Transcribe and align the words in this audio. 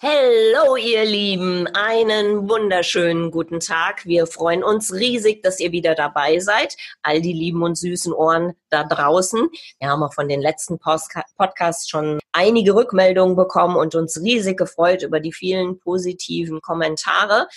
Hallo 0.00 0.76
ihr 0.76 1.04
Lieben, 1.04 1.66
einen 1.74 2.48
wunderschönen 2.48 3.32
guten 3.32 3.58
Tag. 3.58 4.06
Wir 4.06 4.28
freuen 4.28 4.62
uns 4.62 4.94
riesig, 4.94 5.42
dass 5.42 5.58
ihr 5.58 5.72
wieder 5.72 5.96
dabei 5.96 6.38
seid. 6.38 6.76
All 7.02 7.20
die 7.20 7.32
lieben 7.32 7.64
und 7.64 7.76
süßen 7.76 8.12
Ohren 8.12 8.54
da 8.70 8.84
draußen. 8.84 9.48
Wir 9.80 9.88
haben 9.88 10.04
auch 10.04 10.14
von 10.14 10.28
den 10.28 10.40
letzten 10.40 10.78
Podcasts 10.78 11.88
schon 11.88 12.20
einige 12.30 12.76
Rückmeldungen 12.76 13.34
bekommen 13.34 13.74
und 13.74 13.96
uns 13.96 14.20
riesig 14.20 14.56
gefreut 14.56 15.02
über 15.02 15.18
die 15.18 15.32
vielen 15.32 15.80
positiven 15.80 16.60
Kommentare. 16.60 17.48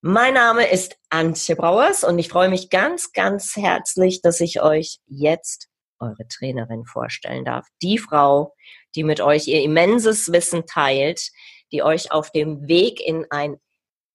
Mein 0.00 0.32
Name 0.32 0.66
ist 0.66 0.96
Antje 1.10 1.56
Brauers 1.56 2.04
und 2.04 2.18
ich 2.18 2.30
freue 2.30 2.48
mich 2.48 2.70
ganz, 2.70 3.12
ganz 3.12 3.54
herzlich, 3.54 4.22
dass 4.22 4.40
ich 4.40 4.62
euch 4.62 5.00
jetzt 5.08 5.68
eure 5.98 6.26
Trainerin 6.26 6.86
vorstellen 6.86 7.44
darf. 7.44 7.66
Die 7.82 7.98
Frau, 7.98 8.54
die 8.94 9.04
mit 9.04 9.20
euch 9.20 9.48
ihr 9.48 9.62
immenses 9.62 10.32
Wissen 10.32 10.66
teilt, 10.66 11.30
die 11.72 11.82
euch 11.82 12.12
auf 12.12 12.30
dem 12.32 12.68
Weg 12.68 13.00
in 13.00 13.26
ein 13.30 13.56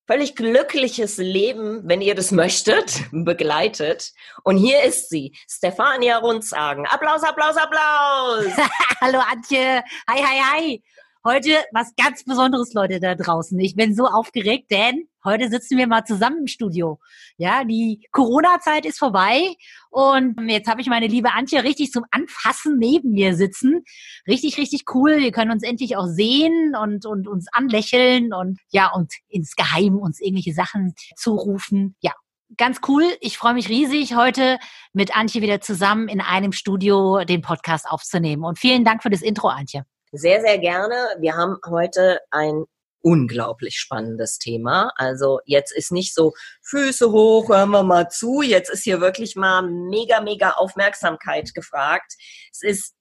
völlig 0.07 0.35
glückliches 0.35 1.17
Leben, 1.17 1.81
wenn 1.85 2.01
ihr 2.01 2.15
das 2.15 2.31
möchtet, 2.31 3.03
begleitet. 3.11 4.11
Und 4.43 4.57
hier 4.57 4.83
ist 4.83 5.09
sie, 5.09 5.35
Stefania 5.49 6.17
Rundsagen. 6.17 6.85
Applaus, 6.85 7.23
Applaus, 7.23 7.57
Applaus! 7.57 8.45
Hallo 9.01 9.19
Antje. 9.19 9.83
Hi, 10.07 10.21
hi, 10.21 10.41
hi. 10.51 10.83
Heute 11.27 11.49
was 11.71 11.95
ganz 11.95 12.23
Besonderes, 12.23 12.73
Leute 12.73 12.99
da 12.99 13.15
draußen. 13.15 13.59
Ich 13.59 13.75
bin 13.75 13.95
so 13.95 14.05
aufgeregt, 14.05 14.69
denn 14.69 15.07
heute 15.23 15.49
sitzen 15.49 15.75
wir 15.75 15.87
mal 15.87 16.05
zusammen 16.05 16.41
im 16.41 16.47
Studio. 16.47 16.99
Ja, 17.37 17.63
die 17.63 18.07
Corona-Zeit 18.11 18.85
ist 18.85 18.99
vorbei 18.99 19.55
und 19.89 20.35
jetzt 20.47 20.69
habe 20.69 20.81
ich 20.81 20.87
meine 20.87 21.07
liebe 21.07 21.33
Antje 21.33 21.63
richtig 21.63 21.91
zum 21.91 22.05
Anfassen 22.11 22.77
neben 22.77 23.13
mir 23.13 23.35
sitzen. 23.35 23.83
Richtig, 24.27 24.59
richtig 24.59 24.83
cool. 24.93 25.17
Wir 25.17 25.31
können 25.31 25.49
uns 25.49 25.63
endlich 25.63 25.97
auch 25.97 26.05
sehen 26.05 26.75
und, 26.79 27.07
und 27.07 27.27
uns 27.27 27.47
anlächeln 27.51 28.31
und 28.31 28.59
ja, 28.69 28.93
und 28.93 29.11
insgeheim 29.27 29.97
uns 29.97 30.19
irgendwelche 30.19 30.53
Sachen 30.53 30.93
zurufen. 31.15 31.95
Ja, 32.01 32.11
ganz 32.55 32.81
cool. 32.87 33.03
Ich 33.19 33.39
freue 33.39 33.55
mich 33.55 33.67
riesig, 33.67 34.15
heute 34.15 34.59
mit 34.93 35.17
Antje 35.17 35.41
wieder 35.41 35.59
zusammen 35.59 36.07
in 36.07 36.21
einem 36.21 36.51
Studio 36.51 37.25
den 37.25 37.41
Podcast 37.41 37.89
aufzunehmen. 37.89 38.43
Und 38.43 38.59
vielen 38.59 38.85
Dank 38.85 39.01
für 39.01 39.09
das 39.09 39.23
Intro, 39.23 39.47
Antje. 39.47 39.87
Sehr, 40.17 40.39
sehr 40.39 40.59
gerne. 40.59 40.95
Wir 41.19 41.35
haben 41.35 41.57
heute 41.65 42.21
ein 42.31 42.63
unglaublich 43.01 43.77
spannendes 43.77 44.39
Thema. 44.39 44.93
Also 44.95 45.41
jetzt 45.45 45.75
ist 45.75 45.91
nicht 45.91 46.15
so 46.15 46.33
Füße 46.63 47.11
hoch, 47.11 47.49
hören 47.49 47.71
wir 47.71 47.83
mal 47.83 48.09
zu. 48.09 48.41
Jetzt 48.41 48.69
ist 48.69 48.85
hier 48.85 49.01
wirklich 49.01 49.35
mal 49.35 49.61
mega, 49.61 50.21
mega 50.21 50.51
Aufmerksamkeit 50.51 51.53
gefragt. 51.53 52.13
Es 52.49 52.63
ist 52.63 52.95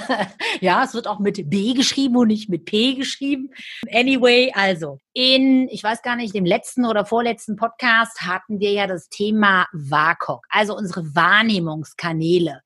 ja, 0.60 0.84
es 0.84 0.94
wird 0.94 1.08
auch 1.08 1.18
mit 1.18 1.50
B 1.50 1.74
geschrieben 1.74 2.16
und 2.16 2.28
nicht 2.28 2.48
mit 2.48 2.66
P 2.66 2.94
geschrieben. 2.94 3.50
Anyway, 3.92 4.52
also 4.54 5.00
in, 5.12 5.68
ich 5.70 5.82
weiß 5.82 6.02
gar 6.02 6.14
nicht, 6.14 6.34
dem 6.34 6.44
letzten 6.44 6.86
oder 6.86 7.04
vorletzten 7.04 7.56
Podcast 7.56 8.20
hatten 8.20 8.60
wir 8.60 8.70
ja 8.70 8.86
das 8.86 9.08
Thema 9.08 9.66
WAKOK, 9.72 10.46
also 10.50 10.76
unsere 10.76 11.14
Wahrnehmungskanäle. 11.14 12.62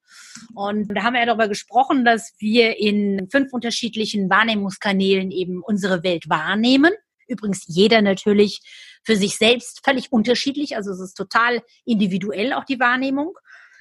Und 0.54 0.94
da 0.94 1.02
haben 1.02 1.14
wir 1.14 1.20
ja 1.20 1.26
darüber 1.26 1.48
gesprochen, 1.48 2.04
dass 2.04 2.34
wir 2.38 2.78
in 2.78 3.28
fünf 3.30 3.52
unterschiedlichen 3.52 4.28
Wahrnehmungskanälen 4.28 5.30
eben 5.30 5.62
unsere 5.62 6.02
Welt 6.02 6.28
wahrnehmen. 6.28 6.92
Übrigens 7.28 7.64
jeder 7.66 8.02
natürlich 8.02 8.60
für 9.04 9.16
sich 9.16 9.36
selbst 9.36 9.80
völlig 9.84 10.12
unterschiedlich. 10.12 10.76
Also 10.76 10.92
es 10.92 11.00
ist 11.00 11.14
total 11.14 11.62
individuell 11.84 12.52
auch 12.52 12.64
die 12.64 12.80
Wahrnehmung. 12.80 13.36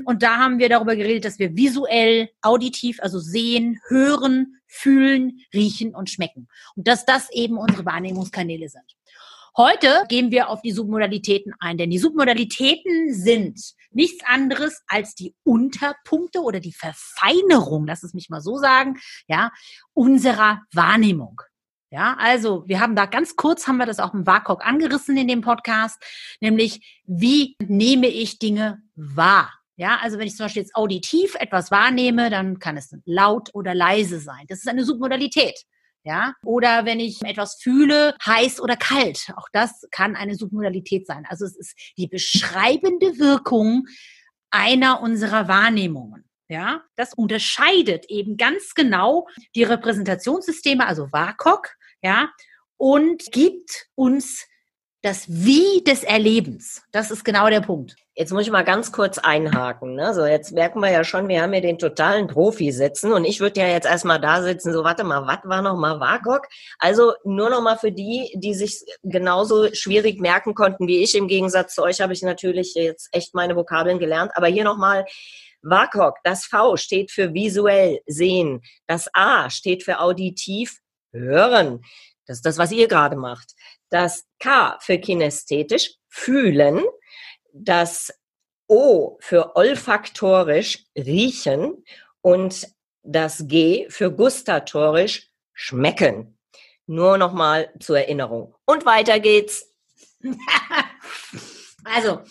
Und 0.06 0.24
da 0.24 0.38
haben 0.38 0.60
wir 0.60 0.70
darüber 0.70 0.96
geredet, 0.96 1.26
dass 1.26 1.40
wir 1.40 1.56
visuell, 1.56 2.30
auditiv, 2.42 3.00
also 3.02 3.20
sehen, 3.20 3.80
hören, 3.88 4.60
fühlen, 4.68 5.40
riechen 5.54 5.96
und 5.96 6.10
schmecken. 6.10 6.48
Und 6.76 6.88
dass 6.88 7.06
das 7.06 7.32
eben 7.32 7.58
unsere 7.58 7.86
Wahrnehmungskanäle 7.86 8.70
sind. 8.70 8.84
Heute 9.56 10.06
gehen 10.10 10.32
wir 10.32 10.50
auf 10.50 10.64
die 10.64 10.72
Submodalitäten 10.72 11.54
ein, 11.60 11.78
denn 11.78 11.92
die 11.92 12.00
Submodalitäten 12.00 13.14
sind 13.14 13.62
nichts 13.92 14.26
anderes 14.26 14.82
als 14.88 15.14
die 15.14 15.36
Unterpunkte 15.44 16.42
oder 16.42 16.60
die 16.60 16.74
Verfeinerung, 16.74 17.86
lass 17.86 18.02
es 18.02 18.16
mich 18.16 18.30
mal 18.30 18.42
so 18.42 18.58
sagen, 18.58 19.00
ja, 19.28 19.52
unserer 19.94 20.64
Wahrnehmung. 20.74 21.40
Ja, 21.94 22.16
also 22.18 22.64
wir 22.66 22.80
haben 22.80 22.96
da 22.96 23.06
ganz 23.06 23.36
kurz, 23.36 23.68
haben 23.68 23.78
wir 23.78 23.86
das 23.86 24.00
auch 24.00 24.16
im 24.16 24.26
WAKOK 24.26 24.66
angerissen 24.66 25.16
in 25.16 25.28
dem 25.28 25.42
Podcast, 25.42 26.02
nämlich 26.42 27.04
wie 27.06 27.56
nehme 27.60 28.08
ich 28.08 28.40
Dinge 28.40 28.82
wahr? 28.96 29.54
Ja, 29.76 30.00
also 30.02 30.18
wenn 30.18 30.26
ich 30.26 30.36
zum 30.36 30.48
Beispiel 30.48 30.64
jetzt 30.64 30.76
auditiv 30.76 31.36
etwas 31.36 31.70
wahrnehme, 31.70 32.32
dann 32.32 32.58
kann 32.58 32.78
es 32.78 32.96
laut 33.06 33.52
oder 33.54 33.76
leise 33.76 34.20
sein. 34.20 34.46
Das 34.48 34.58
ist 34.58 34.68
eine 34.68 34.86
Submodalität. 34.86 35.54
Ja, 36.04 36.34
oder 36.44 36.86
wenn 36.86 37.00
ich 37.00 37.22
etwas 37.22 37.60
fühle, 37.62 38.16
heiß 38.26 38.60
oder 38.60 38.76
kalt. 38.76 39.28
Auch 39.36 39.48
das 39.54 39.88
kann 39.92 40.16
eine 40.16 40.34
Submodalität 40.34 41.06
sein. 41.06 41.28
Also 41.30 41.46
es 41.46 41.56
ist 41.56 41.78
die 42.00 42.08
beschreibende 42.08 43.20
Wirkung 43.20 43.86
einer 44.50 45.00
unserer 45.00 45.48
Wahrnehmungen. 45.48 46.26
Ja, 46.50 46.82
das 46.96 47.14
unterscheidet 47.14 48.06
eben 48.10 48.36
ganz 48.36 48.74
genau 48.74 49.28
die 49.56 49.64
Repräsentationssysteme, 49.64 50.88
also 50.88 51.12
WAKOK, 51.12 51.70
ja, 52.04 52.30
und 52.78 53.32
gibt 53.32 53.88
uns 53.96 54.46
das 55.04 55.26
Wie 55.28 55.84
des 55.84 56.04
Erlebens. 56.04 56.82
Das 56.94 57.12
ist 57.12 57.26
genau 57.26 57.50
der 57.50 57.60
Punkt. 57.60 57.96
Jetzt 58.16 58.32
muss 58.32 58.44
ich 58.44 58.52
mal 58.52 58.64
ganz 58.64 58.94
kurz 58.94 59.18
einhaken. 59.18 59.96
Ne? 59.96 60.14
So, 60.14 60.26
jetzt 60.26 60.54
merken 60.54 60.80
wir 60.80 60.92
ja 60.92 61.04
schon, 61.04 61.28
wir 61.28 61.42
haben 61.42 61.52
hier 61.52 61.62
den 61.62 61.78
totalen 61.78 62.28
Profi 62.28 62.72
sitzen 62.72 63.12
und 63.12 63.26
ich 63.26 63.42
würde 63.42 63.60
ja 63.60 63.68
jetzt 63.68 63.86
erstmal 63.86 64.22
da 64.22 64.42
sitzen, 64.42 64.72
so 64.72 64.86
warte 64.86 65.04
mal, 65.04 65.28
was 65.28 65.40
war 65.44 65.62
noch 65.62 65.78
mal 65.78 66.00
WAKOK? 66.00 66.48
Also 66.80 67.14
nur 67.26 67.50
noch 67.50 67.62
mal 67.62 67.78
für 67.78 67.92
die, 67.92 68.32
die 68.36 68.54
sich 68.54 68.80
genauso 69.04 69.74
schwierig 69.74 70.22
merken 70.22 70.54
konnten 70.54 70.88
wie 70.88 71.04
ich. 71.04 71.16
Im 71.16 71.28
Gegensatz 71.28 71.76
zu 71.76 71.84
euch 71.84 72.00
habe 72.00 72.14
ich 72.14 72.22
natürlich 72.22 72.74
jetzt 72.74 73.10
echt 73.12 73.36
meine 73.36 73.58
Vokabeln 73.58 74.00
gelernt. 74.00 74.32
Aber 74.36 74.48
hier 74.48 74.64
noch 74.64 74.78
mal 74.78 75.06
WAKOK, 75.64 76.16
das 76.24 76.46
V 76.46 76.78
steht 76.78 77.12
für 77.12 77.34
visuell 77.34 78.00
sehen, 78.06 78.62
das 78.88 79.10
A 79.14 79.50
steht 79.50 79.84
für 79.84 80.00
auditiv 80.00 80.80
hören. 81.14 81.84
Das 82.26 82.38
ist 82.38 82.46
das, 82.46 82.58
was 82.58 82.72
ihr 82.72 82.88
gerade 82.88 83.16
macht. 83.16 83.54
Das 83.90 84.26
K 84.40 84.78
für 84.82 84.98
kinästhetisch 84.98 85.96
fühlen, 86.10 86.84
das 87.54 88.12
O 88.68 89.18
für 89.20 89.56
olfaktorisch 89.56 90.86
riechen 90.98 91.84
und 92.22 92.68
das 93.04 93.48
G 93.48 93.88
für 93.90 94.12
gustatorisch 94.12 95.30
schmecken. 95.54 96.38
Nur 96.86 97.18
noch 97.18 97.34
mal 97.34 97.72
zur 97.80 98.00
Erinnerung. 98.00 98.56
Und 98.66 98.86
weiter 98.86 99.20
geht's. 99.20 99.74
also, 101.84 102.22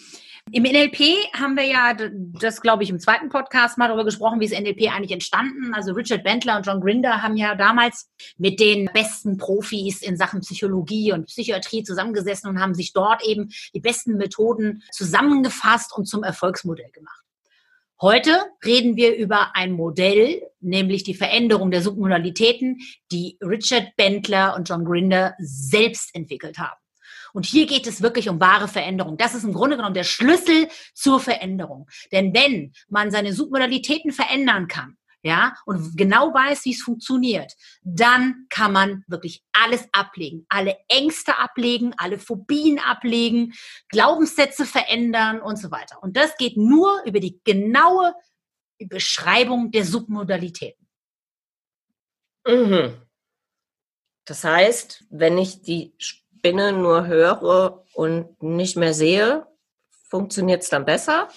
Im 0.55 0.65
NLP 0.65 1.33
haben 1.33 1.57
wir 1.57 1.65
ja, 1.65 1.97
das 2.39 2.61
glaube 2.61 2.83
ich 2.83 2.91
im 2.91 3.01
zweiten 3.01 3.31
Podcast 3.31 3.79
mal 3.79 3.89
darüber 3.89 4.05
gesprochen, 4.05 4.39
wie 4.39 4.45
ist 4.45 4.53
NLP 4.53 4.95
eigentlich 4.95 5.13
entstanden. 5.13 5.73
Also 5.73 5.95
Richard 5.95 6.25
Bentler 6.25 6.59
und 6.59 6.67
John 6.67 6.83
Grinder 6.83 7.23
haben 7.23 7.39
ja 7.39 7.55
damals 7.55 8.11
mit 8.37 8.61
den 8.61 8.91
besten 8.93 9.39
Profis 9.39 10.03
in 10.03 10.19
Sachen 10.19 10.41
Psychologie 10.41 11.13
und 11.13 11.25
Psychiatrie 11.25 11.85
zusammengesessen 11.85 12.51
und 12.51 12.61
haben 12.61 12.75
sich 12.75 12.93
dort 12.93 13.25
eben 13.25 13.49
die 13.75 13.81
besten 13.81 14.19
Methoden 14.19 14.83
zusammengefasst 14.91 15.97
und 15.97 16.05
zum 16.05 16.23
Erfolgsmodell 16.23 16.91
gemacht. 16.91 17.25
Heute 18.03 18.37
reden 18.63 18.97
wir 18.97 19.17
über 19.17 19.57
ein 19.57 19.73
Modell, 19.73 20.43
nämlich 20.61 21.03
die 21.03 21.15
Veränderung 21.15 21.71
der 21.71 21.81
Submodalitäten, 21.81 22.79
die 23.11 23.39
Richard 23.41 23.97
Bentler 23.97 24.55
und 24.55 24.69
John 24.69 24.85
Grinder 24.85 25.35
selbst 25.39 26.15
entwickelt 26.15 26.59
haben. 26.59 26.82
Und 27.33 27.47
hier 27.47 27.67
geht 27.67 27.87
es 27.87 28.03
wirklich 28.03 28.29
um 28.29 28.41
wahre 28.41 28.69
Veränderung. 28.69 29.17
Das 29.17 29.35
ist 29.35 29.45
im 29.45 29.53
Grunde 29.53 29.77
genommen 29.77 29.95
der 29.95 30.05
Schlüssel 30.05 30.69
zur 30.95 31.21
Veränderung. 31.21 31.89
Denn 32.11 32.35
wenn 32.35 32.73
man 32.89 33.11
seine 33.11 33.33
Submodalitäten 33.33 34.13
verändern 34.13 34.69
kann, 34.69 34.97
ja, 35.25 35.55
und 35.67 35.97
genau 35.97 36.35
weiß, 36.35 36.65
wie 36.65 36.73
es 36.73 36.83
funktioniert, 36.83 37.53
dann 37.83 38.47
kann 38.51 38.73
man 38.73 39.05
wirklich 39.07 39.45
alles 39.53 39.89
ablegen, 39.93 40.45
alle 40.49 40.77
Ängste 40.89 41.39
ablegen, 41.39 41.95
alle 41.97 42.19
Phobien 42.19 42.81
ablegen, 42.81 43.53
Glaubenssätze 43.89 44.67
verändern 44.67 45.41
und 45.41 45.57
so 45.57 45.71
weiter. 45.71 46.03
Und 46.03 46.17
das 46.17 46.37
geht 46.39 46.57
nur 46.57 47.03
über 47.05 47.21
die 47.21 47.41
genaue 47.45 48.15
Beschreibung 48.81 49.71
der 49.71 49.85
Submodalitäten. 49.85 50.89
Mhm. 52.45 53.01
Das 54.25 54.43
heißt, 54.43 55.05
wenn 55.11 55.39
ich 55.39 55.63
die 55.63 55.95
Spinne 56.45 56.73
nur 56.73 57.07
höre 57.07 57.85
und 57.95 58.43
nicht 58.43 58.77
mehr 58.77 58.95
sehe, 58.95 59.47
funktioniert 60.11 60.65
es 60.65 60.71
dann 60.71 60.85
besser? 60.85 61.29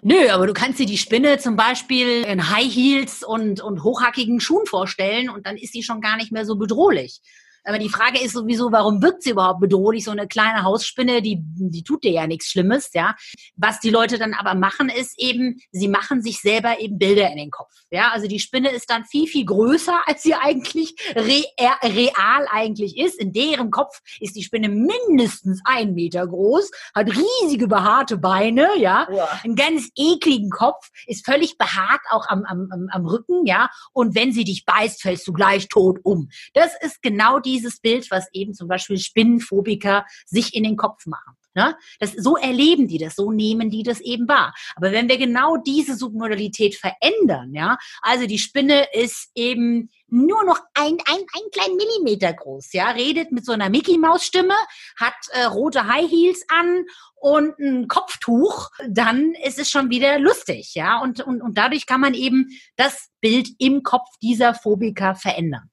Nö, 0.00 0.28
aber 0.30 0.46
du 0.46 0.52
kannst 0.52 0.78
dir 0.78 0.86
die 0.86 0.96
Spinne 0.96 1.38
zum 1.38 1.56
Beispiel 1.56 2.22
in 2.22 2.48
High 2.48 2.72
Heels 2.72 3.24
und, 3.24 3.60
und 3.60 3.82
hochhackigen 3.82 4.38
Schuhen 4.38 4.64
vorstellen 4.66 5.28
und 5.28 5.44
dann 5.44 5.56
ist 5.56 5.72
sie 5.72 5.82
schon 5.82 6.00
gar 6.00 6.16
nicht 6.16 6.30
mehr 6.30 6.44
so 6.44 6.54
bedrohlich. 6.54 7.20
Aber 7.68 7.78
die 7.78 7.90
Frage 7.90 8.18
ist 8.18 8.32
sowieso, 8.32 8.72
warum 8.72 9.02
wirkt 9.02 9.22
sie 9.22 9.30
überhaupt 9.30 9.60
bedrohlich? 9.60 10.04
So 10.04 10.10
eine 10.10 10.26
kleine 10.26 10.62
Hausspinne, 10.62 11.20
die, 11.20 11.36
die 11.38 11.82
tut 11.82 12.02
dir 12.02 12.12
ja 12.12 12.26
nichts 12.26 12.46
Schlimmes, 12.46 12.90
ja. 12.94 13.14
Was 13.56 13.78
die 13.78 13.90
Leute 13.90 14.18
dann 14.18 14.32
aber 14.32 14.54
machen, 14.54 14.88
ist 14.88 15.18
eben, 15.18 15.60
sie 15.70 15.88
machen 15.88 16.22
sich 16.22 16.40
selber 16.40 16.80
eben 16.80 16.98
Bilder 16.98 17.30
in 17.30 17.36
den 17.36 17.50
Kopf. 17.50 17.70
Ja, 17.90 18.10
also 18.12 18.26
die 18.26 18.40
Spinne 18.40 18.70
ist 18.70 18.88
dann 18.88 19.04
viel, 19.04 19.26
viel 19.26 19.44
größer, 19.44 20.00
als 20.06 20.22
sie 20.22 20.34
eigentlich 20.34 20.94
re 21.14 21.44
real 21.84 22.46
eigentlich 22.50 22.96
ist. 22.96 23.20
In 23.20 23.34
deren 23.34 23.70
Kopf 23.70 24.00
ist 24.18 24.34
die 24.34 24.42
Spinne 24.42 24.70
mindestens 24.70 25.60
ein 25.64 25.92
Meter 25.92 26.26
groß, 26.26 26.70
hat 26.94 27.08
riesige 27.08 27.68
behaarte 27.68 28.16
Beine, 28.16 28.68
ja, 28.78 29.06
ja. 29.12 29.28
einen 29.44 29.56
ganz 29.56 29.90
ekligen 29.94 30.48
Kopf, 30.48 30.88
ist 31.06 31.26
völlig 31.26 31.58
behaart 31.58 32.00
auch 32.10 32.26
am, 32.28 32.44
am, 32.46 32.88
am 32.90 33.06
Rücken, 33.06 33.44
ja. 33.44 33.68
Und 33.92 34.14
wenn 34.14 34.32
sie 34.32 34.44
dich 34.44 34.64
beißt, 34.64 35.02
fällst 35.02 35.28
du 35.28 35.34
gleich 35.34 35.68
tot 35.68 35.98
um. 36.02 36.30
Das 36.54 36.72
ist 36.80 37.02
genau 37.02 37.38
die 37.40 37.57
dieses 37.58 37.80
Bild, 37.80 38.10
was 38.10 38.28
eben 38.32 38.54
zum 38.54 38.68
Beispiel 38.68 38.98
Spinnenphobiker 38.98 40.06
sich 40.26 40.54
in 40.54 40.64
den 40.64 40.76
Kopf 40.76 41.06
machen. 41.06 41.36
Ne? 41.54 41.76
Das, 41.98 42.12
so 42.12 42.36
erleben 42.36 42.86
die 42.86 42.98
das, 42.98 43.16
so 43.16 43.32
nehmen 43.32 43.68
die 43.68 43.82
das 43.82 44.00
eben 44.00 44.28
wahr. 44.28 44.54
Aber 44.76 44.92
wenn 44.92 45.08
wir 45.08 45.18
genau 45.18 45.56
diese 45.56 45.96
Submodalität 45.96 46.76
verändern, 46.76 47.52
ja, 47.52 47.78
also 48.00 48.26
die 48.26 48.38
Spinne 48.38 48.86
ist 48.92 49.30
eben 49.34 49.90
nur 50.06 50.44
noch 50.44 50.60
ein, 50.74 50.98
ein, 51.06 51.18
ein 51.18 51.50
kleinen 51.52 51.76
Millimeter 51.76 52.32
groß, 52.32 52.72
ja, 52.74 52.90
redet 52.90 53.32
mit 53.32 53.44
so 53.44 53.52
einer 53.52 53.70
Mickey-Maus-Stimme, 53.70 54.54
hat 54.96 55.14
äh, 55.32 55.44
rote 55.44 55.88
High 55.88 56.08
Heels 56.08 56.44
an 56.48 56.84
und 57.16 57.58
ein 57.58 57.88
Kopftuch, 57.88 58.70
dann 58.88 59.34
ist 59.44 59.58
es 59.58 59.68
schon 59.68 59.90
wieder 59.90 60.20
lustig, 60.20 60.74
ja, 60.74 61.00
und, 61.00 61.20
und, 61.22 61.42
und 61.42 61.58
dadurch 61.58 61.86
kann 61.86 62.00
man 62.00 62.14
eben 62.14 62.46
das 62.76 63.08
Bild 63.20 63.48
im 63.58 63.82
Kopf 63.82 64.08
dieser 64.22 64.54
Phobiker 64.54 65.16
verändern. 65.16 65.70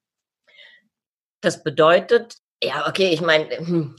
Das 1.45 1.61
bedeutet, 1.61 2.37
ja, 2.59 2.87
okay, 2.89 3.09
ich 3.09 3.21
meine, 3.21 3.47
hm, 3.55 3.95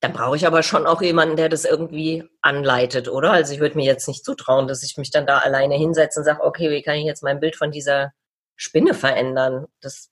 dann 0.00 0.14
brauche 0.14 0.34
ich 0.34 0.46
aber 0.46 0.62
schon 0.62 0.86
auch 0.86 1.02
jemanden, 1.02 1.36
der 1.36 1.50
das 1.50 1.66
irgendwie 1.66 2.24
anleitet, 2.40 3.06
oder? 3.08 3.32
Also 3.32 3.52
ich 3.52 3.60
würde 3.60 3.76
mir 3.76 3.84
jetzt 3.84 4.08
nicht 4.08 4.24
zutrauen, 4.24 4.66
dass 4.66 4.82
ich 4.82 4.96
mich 4.96 5.10
dann 5.10 5.26
da 5.26 5.40
alleine 5.40 5.74
hinsetze 5.74 6.20
und 6.20 6.24
sage, 6.24 6.42
okay, 6.42 6.70
wie 6.70 6.80
kann 6.80 6.94
ich 6.94 7.04
jetzt 7.04 7.22
mein 7.22 7.38
Bild 7.38 7.54
von 7.54 7.70
dieser 7.70 8.14
Spinne 8.56 8.94
verändern? 8.94 9.66
Das, 9.82 10.08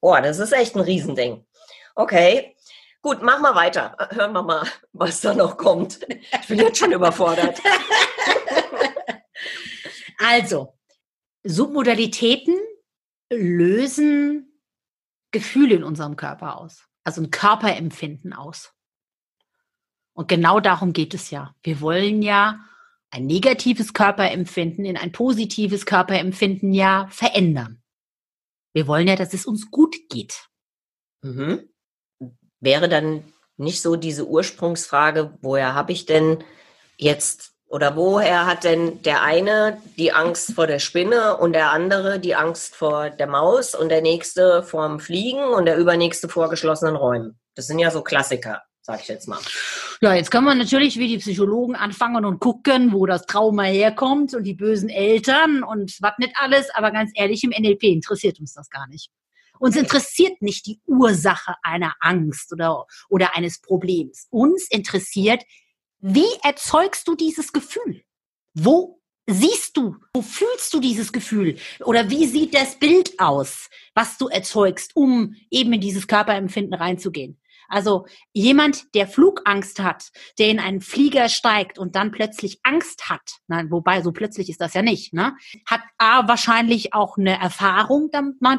boah, 0.00 0.20
das 0.20 0.38
ist 0.38 0.52
echt 0.52 0.76
ein 0.76 0.82
Riesending. 0.82 1.44
Okay, 1.96 2.54
gut, 3.02 3.18
mach 3.20 3.40
mal 3.40 3.56
weiter. 3.56 3.96
Hören 4.10 4.32
wir 4.32 4.44
mal, 4.44 4.64
was 4.92 5.22
da 5.22 5.34
noch 5.34 5.56
kommt. 5.56 6.06
Ich 6.40 6.46
bin 6.46 6.60
jetzt 6.60 6.78
schon 6.78 6.92
überfordert. 6.92 7.58
Also, 10.24 10.78
Submodalitäten 11.42 12.56
lösen 13.28 14.51
Gefühle 15.32 15.74
in 15.74 15.84
unserem 15.84 16.16
Körper 16.16 16.58
aus, 16.58 16.86
also 17.04 17.22
ein 17.22 17.30
Körperempfinden 17.30 18.32
aus. 18.32 18.72
Und 20.14 20.28
genau 20.28 20.60
darum 20.60 20.92
geht 20.92 21.14
es 21.14 21.30
ja. 21.30 21.54
Wir 21.62 21.80
wollen 21.80 22.22
ja 22.22 22.60
ein 23.10 23.26
negatives 23.26 23.92
Körperempfinden 23.92 24.84
in 24.84 24.96
ein 24.96 25.12
positives 25.12 25.86
Körperempfinden 25.86 26.72
ja 26.72 27.08
verändern. 27.10 27.82
Wir 28.72 28.86
wollen 28.86 29.08
ja, 29.08 29.16
dass 29.16 29.34
es 29.34 29.46
uns 29.46 29.70
gut 29.70 29.96
geht. 30.08 30.48
Mhm. 31.22 31.68
Wäre 32.60 32.88
dann 32.88 33.24
nicht 33.56 33.82
so 33.82 33.96
diese 33.96 34.26
Ursprungsfrage, 34.26 35.38
woher 35.42 35.74
habe 35.74 35.92
ich 35.92 36.06
denn 36.06 36.42
jetzt 36.96 37.51
oder 37.72 37.96
woher 37.96 38.44
hat 38.44 38.64
denn 38.64 39.00
der 39.00 39.22
eine 39.22 39.80
die 39.96 40.12
Angst 40.12 40.52
vor 40.52 40.66
der 40.66 40.78
Spinne 40.78 41.38
und 41.38 41.54
der 41.54 41.70
andere 41.70 42.20
die 42.20 42.34
Angst 42.34 42.76
vor 42.76 43.08
der 43.08 43.26
Maus 43.26 43.74
und 43.74 43.88
der 43.88 44.02
nächste 44.02 44.62
vorm 44.62 45.00
Fliegen 45.00 45.42
und 45.42 45.64
der 45.64 45.78
übernächste 45.78 46.28
vor 46.28 46.50
geschlossenen 46.50 46.96
Räumen? 46.96 47.40
Das 47.54 47.66
sind 47.68 47.78
ja 47.78 47.90
so 47.90 48.02
Klassiker, 48.02 48.60
sag 48.82 49.00
ich 49.00 49.08
jetzt 49.08 49.26
mal. 49.26 49.38
Ja, 50.02 50.12
jetzt 50.12 50.30
können 50.30 50.44
wir 50.44 50.54
natürlich 50.54 50.98
wie 50.98 51.08
die 51.08 51.16
Psychologen 51.16 51.74
anfangen 51.74 52.26
und 52.26 52.40
gucken, 52.40 52.92
wo 52.92 53.06
das 53.06 53.24
Trauma 53.24 53.62
herkommt 53.62 54.34
und 54.34 54.44
die 54.44 54.54
bösen 54.54 54.90
Eltern 54.90 55.62
und 55.62 55.96
was 56.02 56.12
nicht 56.18 56.34
alles. 56.34 56.68
Aber 56.74 56.90
ganz 56.90 57.10
ehrlich, 57.14 57.42
im 57.42 57.54
NLP 57.58 57.84
interessiert 57.84 58.38
uns 58.38 58.52
das 58.52 58.68
gar 58.68 58.86
nicht. 58.86 59.08
Uns 59.58 59.76
interessiert 59.76 60.42
nicht 60.42 60.66
die 60.66 60.80
Ursache 60.86 61.54
einer 61.62 61.94
Angst 62.00 62.52
oder, 62.52 62.84
oder 63.08 63.34
eines 63.34 63.62
Problems. 63.62 64.26
Uns 64.28 64.66
interessiert, 64.68 65.42
wie 66.02 66.26
erzeugst 66.42 67.06
du 67.06 67.14
dieses 67.14 67.52
Gefühl? 67.52 68.02
Wo 68.54 69.00
siehst 69.26 69.76
du, 69.76 69.96
wo 70.12 70.20
fühlst 70.20 70.74
du 70.74 70.80
dieses 70.80 71.12
Gefühl? 71.12 71.56
Oder 71.84 72.10
wie 72.10 72.26
sieht 72.26 72.54
das 72.54 72.76
Bild 72.76 73.18
aus, 73.20 73.70
was 73.94 74.18
du 74.18 74.26
erzeugst, 74.26 74.96
um 74.96 75.36
eben 75.48 75.72
in 75.72 75.80
dieses 75.80 76.08
Körperempfinden 76.08 76.74
reinzugehen? 76.74 77.38
Also 77.68 78.04
jemand, 78.32 78.94
der 78.96 79.06
Flugangst 79.06 79.78
hat, 79.80 80.10
der 80.40 80.48
in 80.48 80.58
einen 80.58 80.80
Flieger 80.80 81.28
steigt 81.28 81.78
und 81.78 81.94
dann 81.94 82.10
plötzlich 82.10 82.58
Angst 82.64 83.08
hat, 83.08 83.38
nein, 83.46 83.70
wobei 83.70 84.02
so 84.02 84.10
plötzlich 84.10 84.50
ist 84.50 84.60
das 84.60 84.74
ja 84.74 84.82
nicht, 84.82 85.14
ne, 85.14 85.36
hat 85.66 85.80
A 85.98 86.26
wahrscheinlich 86.26 86.92
auch 86.92 87.16
eine 87.16 87.40
Erfahrung 87.40 88.10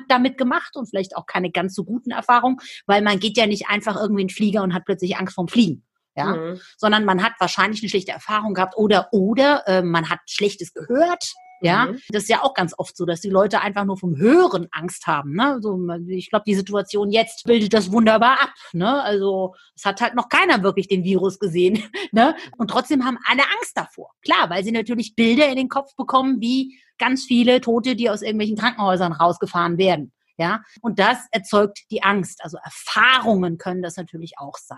damit 0.08 0.38
gemacht 0.38 0.76
und 0.76 0.88
vielleicht 0.90 1.18
auch 1.18 1.26
keine 1.26 1.52
ganz 1.52 1.76
so 1.76 1.84
guten 1.84 2.12
Erfahrungen, 2.12 2.58
weil 2.88 3.02
man 3.04 3.20
geht 3.20 3.38
ja 3.38 3.46
nicht 3.46 3.68
einfach 3.68 3.98
irgendwie 3.98 4.22
in 4.22 4.28
den 4.30 4.36
Flieger 4.36 4.64
und 4.64 4.74
hat 4.74 4.86
plötzlich 4.86 5.18
Angst 5.18 5.36
vorm 5.36 5.50
Fliegen 5.50 5.86
ja, 6.16 6.36
mhm. 6.36 6.60
sondern 6.78 7.06
man 7.06 7.24
hat 7.24 7.34
wahrscheinlich 7.40 7.82
eine 7.82 7.90
schlechte 7.90 8.12
Erfahrung 8.12 8.54
gehabt 8.54 8.78
oder 8.78 9.08
oder 9.12 9.64
äh, 9.68 9.82
man 9.82 10.10
hat 10.10 10.20
Schlechtes 10.28 10.74
gehört. 10.74 11.34
Ja, 11.64 11.86
mhm. 11.86 12.00
das 12.10 12.24
ist 12.24 12.30
ja 12.30 12.44
auch 12.44 12.54
ganz 12.54 12.74
oft 12.78 12.98
so, 12.98 13.06
dass 13.06 13.22
die 13.22 13.30
Leute 13.30 13.62
einfach 13.62 13.86
nur 13.86 13.98
vom 13.98 14.18
Hören 14.18 14.68
Angst 14.72 15.08
haben. 15.08 15.34
Ne? 15.34 15.60
So, 15.62 15.80
ich 16.10 16.30
glaube, 16.30 16.44
die 16.46 16.56
Situation 16.56 17.10
jetzt 17.10 17.46
bildet 17.46 17.74
das 17.74 17.90
wunderbar 17.90 18.42
ab. 18.42 18.54
Ne? 18.74 19.02
Also 19.02 19.56
es 19.74 19.86
hat 19.86 20.02
halt 20.02 20.14
noch 20.14 20.28
keiner 20.28 20.62
wirklich 20.62 20.90
den 20.90 21.04
Virus 21.04 21.40
gesehen. 21.40 21.82
Ne? 22.12 22.36
Und 22.58 22.70
trotzdem 22.70 23.06
haben 23.06 23.18
alle 23.26 23.42
Angst 23.58 23.76
davor. 23.76 24.12
Klar, 24.22 24.50
weil 24.50 24.64
sie 24.64 24.72
natürlich 24.72 25.16
Bilder 25.16 25.48
in 25.48 25.56
den 25.56 25.70
Kopf 25.70 25.96
bekommen, 25.96 26.42
wie 26.42 26.78
ganz 27.00 27.24
viele 27.24 27.60
Tote, 27.60 27.96
die 27.96 28.10
aus 28.10 28.22
irgendwelchen 28.22 28.58
Krankenhäusern 28.58 29.14
rausgefahren 29.14 29.78
werden. 29.80 30.12
Ja, 30.38 30.62
und 30.82 31.00
das 31.00 31.18
erzeugt 31.32 31.80
die 31.90 32.04
Angst. 32.04 32.44
Also 32.44 32.58
Erfahrungen 32.64 33.58
können 33.58 33.82
das 33.82 33.98
natürlich 33.98 34.34
auch 34.38 34.58
sein 34.58 34.78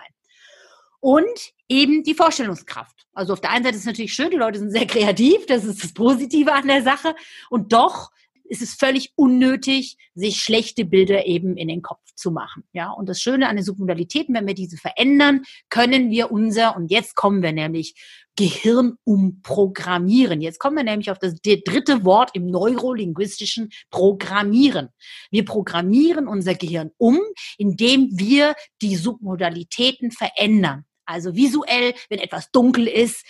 und 1.05 1.53
eben 1.69 2.01
die 2.01 2.15
Vorstellungskraft. 2.15 3.05
Also 3.13 3.33
auf 3.33 3.39
der 3.39 3.51
einen 3.51 3.63
Seite 3.63 3.75
ist 3.75 3.81
es 3.81 3.87
natürlich 3.87 4.15
schön, 4.15 4.31
die 4.31 4.37
Leute 4.37 4.57
sind 4.57 4.71
sehr 4.71 4.87
kreativ, 4.87 5.45
das 5.45 5.63
ist 5.63 5.83
das 5.83 5.93
Positive 5.93 6.51
an 6.51 6.67
der 6.67 6.81
Sache. 6.81 7.13
Und 7.51 7.73
doch 7.73 8.09
ist 8.45 8.63
es 8.63 8.73
völlig 8.73 9.13
unnötig, 9.15 9.97
sich 10.15 10.41
schlechte 10.41 10.83
Bilder 10.83 11.27
eben 11.27 11.57
in 11.57 11.67
den 11.67 11.83
Kopf 11.83 12.01
zu 12.15 12.31
machen. 12.31 12.63
Ja, 12.73 12.89
und 12.89 13.07
das 13.07 13.21
Schöne 13.21 13.47
an 13.47 13.55
den 13.55 13.63
Submodalitäten, 13.63 14.33
wenn 14.33 14.47
wir 14.47 14.55
diese 14.55 14.77
verändern, 14.77 15.43
können 15.69 16.09
wir 16.09 16.31
unser, 16.31 16.75
und 16.75 16.89
jetzt 16.89 17.15
kommen 17.15 17.43
wir 17.43 17.51
nämlich, 17.51 17.93
Gehirn 18.35 18.97
umprogrammieren. 19.03 20.41
Jetzt 20.41 20.59
kommen 20.59 20.75
wir 20.75 20.83
nämlich 20.83 21.11
auf 21.11 21.19
das 21.19 21.35
dritte 21.41 22.03
Wort 22.03 22.31
im 22.33 22.47
neurolinguistischen 22.47 23.69
Programmieren. 23.91 24.89
Wir 25.29 25.45
programmieren 25.45 26.27
unser 26.27 26.55
Gehirn 26.55 26.89
um, 26.97 27.19
indem 27.57 28.09
wir 28.11 28.55
die 28.81 28.95
Submodalitäten 28.95 30.09
verändern. 30.11 30.83
Also 31.05 31.35
visuell, 31.35 31.93
wenn 32.09 32.19
etwas 32.19 32.51
dunkel 32.51 32.87
ist, 32.87 33.25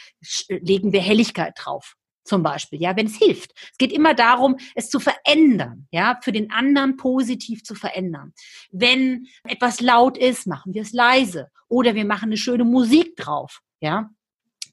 legen 0.49 0.93
wir 0.93 1.01
Helligkeit 1.01 1.53
drauf 1.57 1.95
zum 2.25 2.43
Beispiel, 2.43 2.81
ja, 2.81 2.95
wenn 2.95 3.05
es 3.05 3.15
hilft. 3.15 3.53
Es 3.71 3.77
geht 3.77 3.93
immer 3.93 4.13
darum, 4.13 4.57
es 4.73 4.89
zu 4.89 4.99
verändern, 4.99 5.87
ja, 5.91 6.19
für 6.21 6.31
den 6.31 6.51
anderen 6.51 6.97
positiv 6.97 7.63
zu 7.63 7.75
verändern. 7.75 8.33
Wenn 8.71 9.27
etwas 9.43 9.79
laut 9.79 10.17
ist, 10.17 10.47
machen 10.47 10.73
wir 10.73 10.81
es 10.81 10.91
leise 10.91 11.49
oder 11.69 11.95
wir 11.95 12.05
machen 12.05 12.29
eine 12.29 12.37
schöne 12.37 12.65
Musik 12.65 13.15
drauf, 13.15 13.61
ja. 13.79 14.09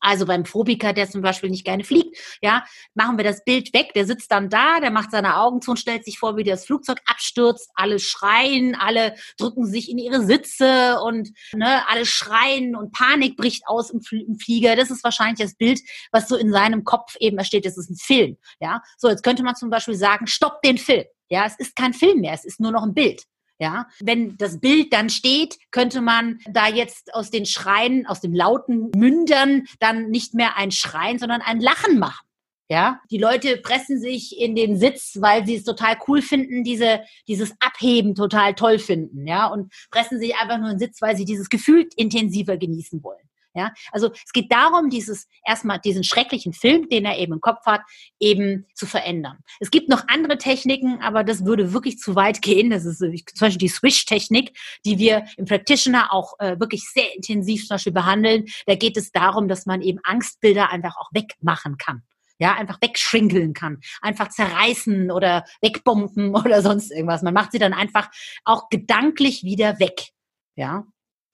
Also 0.03 0.27
beim 0.27 0.45
Phobiker, 0.45 0.93
der 0.93 1.09
zum 1.09 1.23
Beispiel 1.23 1.49
nicht 1.49 1.65
gerne 1.65 1.85
fliegt, 1.85 2.19
ja, 2.43 2.65
machen 2.95 3.17
wir 3.17 3.25
das 3.25 3.45
Bild 3.45 3.73
weg. 3.73 3.93
Der 3.95 4.05
sitzt 4.05 4.33
dann 4.33 4.51
da, 4.51 4.81
der 4.81 4.91
macht 4.91 5.13
seine 5.13 5.37
Augen 5.39 5.63
zu 5.63 5.71
und 5.71 5.77
stellt 5.79 6.05
sich 6.05 6.19
vor, 6.19 6.37
wie 6.37 6.45
das 6.45 6.67
Flugzeug 6.67 6.99
abstürzt. 7.07 7.71
Alle 7.75 8.01
schreien, 8.01 8.75
alle 8.75 9.15
drücken 9.39 9.65
sich 9.65 9.89
in 9.89 9.99
ihre 9.99 10.25
Sitze 10.25 11.01
und 11.01 11.31
ne, 11.55 11.89
alle 11.89 12.05
schreien 12.05 12.75
und 12.75 12.93
Panik 12.93 13.37
bricht 13.37 13.63
aus 13.67 13.91
im, 13.91 14.01
im 14.11 14.39
Flieger. 14.39 14.75
Das 14.75 14.91
ist 14.91 15.05
wahrscheinlich 15.05 15.39
das 15.39 15.55
Bild, 15.55 15.81
was 16.11 16.29
so 16.29 16.37
in 16.37 16.51
seinem 16.51 16.83
Kopf 16.85 17.15
eben 17.21 17.39
ersteht. 17.39 17.65
Das 17.65 17.79
ist 17.79 17.91
ein 17.91 17.97
Film, 17.97 18.37
ja. 18.61 18.83
So, 18.99 19.09
jetzt 19.09 19.23
könnte 19.23 19.45
man 19.45 19.55
zum 19.55 19.71
Beispiel 19.71 19.95
sagen, 19.95 20.27
stopp 20.27 20.61
den 20.63 20.79
Film. 20.79 21.05
Ja, 21.29 21.47
es 21.47 21.57
ist 21.59 21.77
kein 21.77 21.95
Film 21.95 22.21
mehr, 22.21 22.35
es 22.35 22.45
ist 22.45 22.61
nur 22.61 22.73
noch 22.73 22.83
ein 22.83 22.93
Bild. 22.93 23.23
Ja, 23.62 23.87
wenn 24.00 24.37
das 24.38 24.59
Bild 24.59 24.92
dann 24.92 25.09
steht, 25.09 25.57
könnte 25.71 26.00
man 26.00 26.40
da 26.50 26.66
jetzt 26.66 27.14
aus 27.14 27.31
den 27.31 27.47
Schreien, 27.47 28.09
aus 28.09 28.21
dem 28.21 28.35
lauten 28.35 28.90
Mündern 28.97 29.69
dann 29.78 30.11
nicht 30.11 30.35
mehr 30.35 30.57
ein 30.57 30.73
Schreien, 30.73 31.21
sondern 31.21 31.42
ein 31.42 31.61
Lachen 31.61 32.00
machen. 32.00 32.26
Ja, 32.69 33.00
die 33.12 33.19
Leute 33.19 33.59
pressen 33.59 34.00
sich 34.00 34.37
in 34.37 34.57
den 34.57 34.76
Sitz, 34.78 35.16
weil 35.21 35.47
sie 35.47 35.54
es 35.54 35.62
total 35.62 35.97
cool 36.09 36.23
finden, 36.23 36.64
diese, 36.64 37.02
dieses 37.28 37.52
Abheben 37.61 38.16
total 38.16 38.54
toll 38.54 38.81
finden, 38.81 39.28
ja, 39.28 39.47
und 39.47 39.73
pressen 39.92 40.19
sich 40.19 40.35
einfach 40.35 40.59
nur 40.59 40.71
in 40.71 40.78
den 40.78 40.88
Sitz, 40.88 41.00
weil 41.00 41.16
sie 41.16 41.25
dieses 41.25 41.49
Gefühl 41.49 41.88
intensiver 41.95 42.57
genießen 42.57 43.00
wollen. 43.04 43.28
Ja, 43.55 43.73
also 43.91 44.11
es 44.13 44.33
geht 44.33 44.51
darum, 44.51 44.89
dieses 44.89 45.29
erstmal 45.47 45.79
diesen 45.79 46.05
schrecklichen 46.05 46.55
Film, 46.55 46.89
den 46.89 47.05
er 47.05 47.19
eben 47.19 47.35
im 47.35 47.41
Kopf 47.41 47.67
hat, 47.67 47.83
eben 48.19 48.67
zu 48.75 48.87
verändern. 48.87 49.39
Es 49.61 49.71
gibt 49.71 49.91
noch 49.91 50.05
andere 50.09 50.39
Techniken, 50.39 51.03
aber 51.03 51.23
das 51.23 51.45
würde 51.45 51.75
wirklich 51.75 51.99
zu 51.99 52.15
weit 52.17 52.41
gehen. 52.41 52.71
Das 52.71 52.87
ist 52.87 52.99
zum 52.99 53.13
Beispiel 53.41 53.59
die 53.59 53.69
Swish-Technik, 53.69 54.57
die 54.87 54.99
wir 54.99 55.27
im 55.37 55.45
Practitioner 55.45 56.13
auch 56.13 56.39
äh, 56.39 56.59
wirklich 56.59 56.83
sehr 56.89 57.15
intensiv 57.15 57.67
zum 57.67 57.75
Beispiel 57.75 57.93
behandeln. 57.93 58.47
Da 58.67 58.75
geht 58.75 58.97
es 58.97 59.13
darum, 59.13 59.49
dass 59.49 59.67
man 59.67 59.83
eben 59.83 59.99
Angstbilder 60.03 60.71
einfach 60.71 60.97
auch 60.97 61.11
wegmachen 61.13 61.77
kann. 61.77 62.03
Ja, 62.39 62.55
einfach 62.55 62.81
wegschrinkeln 62.81 63.53
kann, 63.53 63.81
einfach 64.01 64.29
zerreißen 64.29 65.11
oder 65.11 65.45
wegbomben 65.61 66.35
oder 66.35 66.63
sonst 66.63 66.91
irgendwas. 66.91 67.23
Man 67.23 67.35
macht 67.35 67.53
sie 67.53 67.59
dann 67.59 67.75
einfach 67.75 68.11
auch 68.45 68.71
gedanklich 68.71 69.45
wieder 69.45 69.79
weg. 69.79 70.09
Ja. 70.57 70.85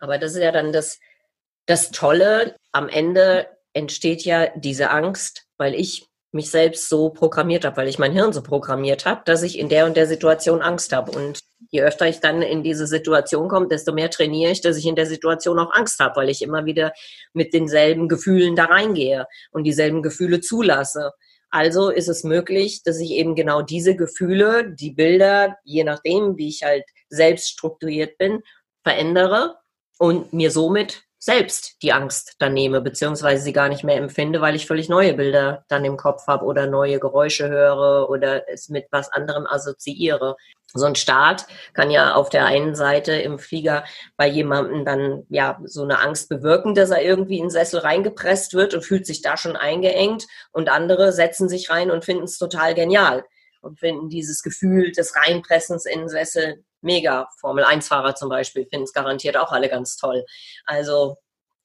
Aber 0.01 0.19
das 0.19 0.33
ist 0.33 0.43
ja 0.43 0.53
dann 0.53 0.73
das, 0.73 0.99
das 1.69 1.91
Tolle, 1.91 2.57
am 2.73 2.89
Ende 2.89 3.47
entsteht 3.75 4.25
ja 4.25 4.49
diese 4.57 4.91
Angst, 4.91 5.45
weil 5.59 5.75
ich 5.75 6.07
mich 6.33 6.51
selbst 6.51 6.89
so 6.89 7.11
programmiert 7.11 7.65
habe, 7.65 7.77
weil 7.77 7.89
ich 7.89 7.99
mein 7.99 8.13
Hirn 8.13 8.33
so 8.33 8.43
programmiert 8.43 9.05
habe, 9.07 9.23
dass 9.25 9.43
ich 9.43 9.59
in 9.59 9.69
der 9.69 9.87
und 9.87 9.97
der 9.97 10.07
Situation 10.07 10.63
Angst 10.63 10.95
habe. 10.95 11.13
Und 11.13 11.41
je 11.71 11.83
öfter 11.83 12.07
ich 12.09 12.21
dann 12.21 12.43
in 12.43 12.63
diese 12.63 12.87
Situation 12.87 13.49
komme, 13.49 13.69
desto 13.69 13.93
mehr 13.93 14.11
trainiere 14.11 14.53
ich, 14.53 14.61
dass 14.63 14.79
ich 14.79 14.87
in 14.87 14.97
der 14.97 15.07
Situation 15.07 15.59
auch 15.59 15.73
Angst 15.73 16.01
habe, 16.01 16.17
weil 16.17 16.31
ich 16.31 16.43
immer 16.43 16.65
wieder 16.65 16.93
mit 17.35 17.53
denselben 17.53 18.09
Gefühlen 18.09 18.57
da 18.57 18.65
reingehe 18.65 19.27
und 19.53 19.65
dieselben 19.65 20.03
Gefühle 20.03 20.41
zulasse. 20.41 21.13
Also 21.51 21.91
ist 21.91 22.09
es 22.09 22.25
möglich, 22.25 22.83
dass 22.83 22.99
ich 22.99 23.11
eben 23.13 23.35
genau 23.35 23.63
diese 23.63 23.95
Gefühle, 23.95 24.75
die 24.75 24.93
Bilder, 24.93 25.57
je 25.65 25.85
nachdem, 25.85 26.37
wie 26.37 26.49
ich 26.49 26.63
halt 26.63 26.85
selbst 27.09 27.49
strukturiert 27.51 28.17
bin, 28.19 28.43
verändere 28.83 29.57
und 29.99 30.33
mir 30.33 30.51
somit 30.51 31.08
selbst 31.19 31.83
die 31.83 31.93
Angst 31.93 32.37
dann 32.39 32.55
nehme, 32.55 32.81
beziehungsweise 32.81 33.43
sie 33.43 33.53
gar 33.53 33.69
nicht 33.69 33.85
mehr 33.85 33.97
empfinde, 33.97 34.41
weil 34.41 34.55
ich 34.55 34.67
völlig 34.67 34.89
neue 34.89 35.15
Bilder 35.15 35.65
dann 35.69 35.85
im 35.85 35.97
Kopf 35.97 36.27
habe 36.27 36.45
oder 36.45 36.67
neue 36.67 37.01
Geräusche 37.01 37.49
höre 37.49 38.09
oder 38.09 38.49
es 38.49 38.69
mit 38.69 38.87
was 38.91 39.11
anderem 39.13 39.47
assoziiere. 39.47 40.37
So 40.75 40.85
ein 40.85 40.95
Start 40.95 41.47
kann 41.73 41.91
ja 41.91 42.15
auf 42.15 42.29
der 42.29 42.45
einen 42.45 42.75
Seite 42.75 43.13
im 43.13 43.39
Flieger 43.39 43.85
bei 44.17 44.29
jemandem 44.29 44.85
dann 44.85 45.25
ja 45.29 45.59
so 45.65 45.83
eine 45.83 45.99
Angst 45.99 46.29
bewirken, 46.29 46.75
dass 46.75 46.91
er 46.91 47.03
irgendwie 47.03 47.39
in 47.39 47.47
den 47.47 47.51
Sessel 47.51 47.81
reingepresst 47.81 48.55
wird 48.55 48.75
und 48.75 48.85
fühlt 48.85 49.07
sich 49.07 49.23
da 49.23 49.37
schon 49.37 49.57
eingeengt 49.57 50.27
und 50.53 50.69
andere 50.69 51.13
setzen 51.13 51.49
sich 51.49 51.71
rein 51.71 51.91
und 51.91 52.05
finden 52.05 52.25
es 52.25 52.39
total 52.39 52.75
genial 52.75 53.25
und 53.61 53.81
finden 53.81 54.09
dieses 54.09 54.43
Gefühl 54.43 54.93
des 54.93 55.17
Reinpressens 55.17 55.87
in 55.87 56.01
den 56.01 56.09
Sessel 56.09 56.63
mega. 56.81 57.29
Formel 57.41 57.65
1-Fahrer 57.65 58.15
zum 58.15 58.29
Beispiel 58.29 58.67
finden 58.67 58.85
es 58.85 58.93
garantiert 58.93 59.37
auch 59.37 59.53
alle 59.53 59.69
ganz 59.69 59.97
toll. 59.97 60.25
Also, 60.65 61.17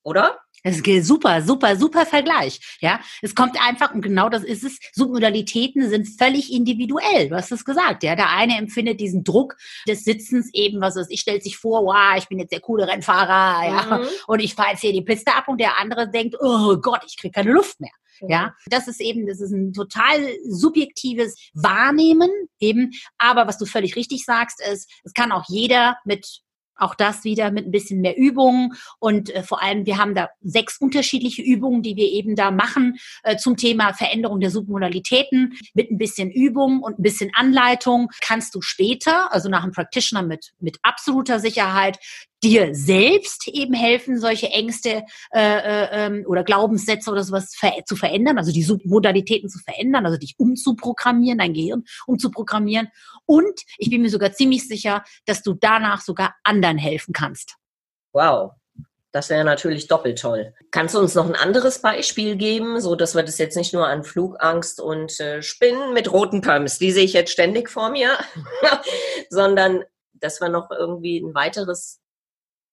oder? 0.04 0.40
Das 0.64 0.78
ist 0.80 1.08
super, 1.08 1.42
super, 1.42 1.76
super 1.76 2.06
Vergleich. 2.06 2.78
Ja, 2.80 3.02
es 3.22 3.36
kommt 3.36 3.58
einfach 3.62 3.94
und 3.94 4.02
genau 4.02 4.30
das 4.30 4.44
ist 4.44 4.64
es. 4.64 4.80
Submodalitäten 4.94 5.90
sind 5.90 6.08
völlig 6.08 6.54
individuell. 6.54 7.28
Du 7.28 7.36
hast 7.36 7.52
es 7.52 7.66
gesagt. 7.66 8.02
Ja, 8.04 8.16
der 8.16 8.30
eine 8.30 8.58
empfindet 8.58 9.02
diesen 9.02 9.26
Druck 9.26 9.58
des 9.88 10.06
Sitzens 10.06 10.50
eben, 10.54 10.80
was 10.80 10.96
ist, 10.96 11.12
ich 11.12 11.20
stellt 11.20 11.44
sich 11.44 11.58
vor, 11.58 11.84
wow, 11.84 12.18
ich 12.18 12.30
bin 12.30 12.40
jetzt 12.40 12.54
der 12.54 12.62
coole 12.62 12.88
Rennfahrer, 12.88 13.68
ja, 13.68 13.98
mhm. 13.98 14.08
und 14.28 14.40
ich 14.40 14.56
fahre 14.56 14.72
jetzt 14.72 14.80
hier 14.80 14.94
die 14.94 15.02
Piste 15.02 15.36
ab 15.36 15.50
und 15.50 15.60
der 15.60 15.78
andere 15.78 16.10
denkt, 16.10 16.38
oh 16.40 16.78
Gott, 16.78 17.02
ich 17.06 17.18
kriege 17.18 17.34
keine 17.34 17.52
Luft 17.52 17.82
mehr. 17.82 17.92
Ja, 18.22 18.54
das 18.68 18.88
ist 18.88 19.02
eben, 19.02 19.28
das 19.28 19.42
ist 19.42 19.52
ein 19.52 19.74
total 19.74 20.28
subjektives 20.48 21.36
Wahrnehmen 21.54 22.30
eben. 22.60 22.92
Aber 23.18 23.48
was 23.48 23.58
du 23.58 23.66
völlig 23.66 23.96
richtig 23.96 24.26
sagst, 24.26 24.62
ist, 24.62 24.90
es 25.04 25.14
kann 25.14 25.32
auch 25.32 25.46
jeder 25.48 25.98
mit 26.06 26.44
auch 26.76 26.96
das 26.96 27.24
wieder 27.24 27.52
mit 27.52 27.66
ein 27.66 27.72
bisschen 27.72 28.02
mehr 28.02 28.18
Übungen 28.18 28.74
und 29.00 29.30
äh, 29.30 29.44
vor 29.44 29.62
allem, 29.62 29.86
wir 29.86 29.98
haben 29.98 30.16
da 30.16 30.30
sechs 30.42 30.78
unterschiedliche 30.80 31.42
Übungen, 31.42 31.84
die 31.84 31.96
wir 31.96 32.08
eben 32.08 32.36
da 32.36 32.52
machen 32.52 32.98
äh, 33.24 33.38
zum 33.38 33.58
Thema 33.58 33.94
Veränderung 33.94 34.40
der 34.40 34.50
Submodalitäten. 34.50 35.54
Mit 35.74 35.92
ein 35.92 35.98
bisschen 35.98 36.32
Übung 36.32 36.82
und 36.82 37.00
ein 37.00 37.04
bisschen 37.04 37.32
Anleitung 37.36 38.10
kannst 38.22 38.56
du 38.56 38.62
später, 38.62 39.32
also 39.32 39.50
nach 39.50 39.64
einem 39.64 39.72
Practitioner 39.72 40.24
mit, 40.24 40.54
mit 40.60 40.78
absoluter 40.84 41.40
Sicherheit, 41.40 42.00
dir 42.44 42.76
selbst 42.76 43.48
eben 43.48 43.74
helfen, 43.74 44.20
solche 44.20 44.50
Ängste 44.50 45.04
äh, 45.34 45.40
äh, 45.40 45.88
ähm, 45.92 46.26
oder 46.28 46.44
Glaubenssätze 46.44 47.10
oder 47.10 47.24
sowas 47.24 47.56
ver 47.56 47.74
zu 47.86 47.96
verändern, 47.96 48.38
also 48.38 48.52
die 48.52 48.64
Submodalitäten 48.64 49.50
zu 49.50 49.60
verändern, 49.60 50.06
also 50.06 50.18
dich 50.18 50.36
umzuprogrammieren, 50.38 51.40
dein 51.40 51.54
Gehirn 51.54 51.84
umzuprogrammieren. 52.06 52.90
Und 53.26 53.62
ich 53.78 53.90
bin 53.90 54.02
mir 54.02 54.10
sogar 54.10 54.34
ziemlich 54.34 54.68
sicher, 54.68 55.04
dass 55.26 55.42
du 55.42 55.54
danach 55.54 56.02
sogar 56.02 56.36
anderen 56.44 56.78
helfen 56.78 57.14
kannst. 57.14 57.56
Wow. 58.12 58.52
Das 59.14 59.30
wäre 59.30 59.44
natürlich 59.44 59.88
doppelt 59.88 60.20
toll. 60.20 60.56
Kannst 60.72 60.96
du 60.96 61.00
uns 61.00 61.14
noch 61.14 61.28
ein 61.28 61.36
anderes 61.36 61.80
Beispiel 61.84 62.36
geben, 62.36 62.82
so 62.82 62.96
dass 62.96 63.14
wir 63.14 63.22
das 63.22 63.38
jetzt 63.38 63.56
nicht 63.56 63.72
nur 63.72 63.88
an 63.88 64.04
Flugangst 64.04 64.82
und 64.82 65.20
äh, 65.20 65.44
Spinnen 65.44 65.94
mit 65.94 66.12
roten 66.12 66.42
Pumps, 66.42 66.80
die 66.80 66.92
sehe 66.92 67.06
ich 67.06 67.14
jetzt 67.14 67.32
ständig 67.32 67.70
vor 67.70 67.92
mir, 67.92 68.18
sondern 69.30 69.84
dass 70.14 70.42
wir 70.42 70.50
noch 70.50 70.72
irgendwie 70.72 71.20
ein 71.20 71.36
weiteres 71.36 72.03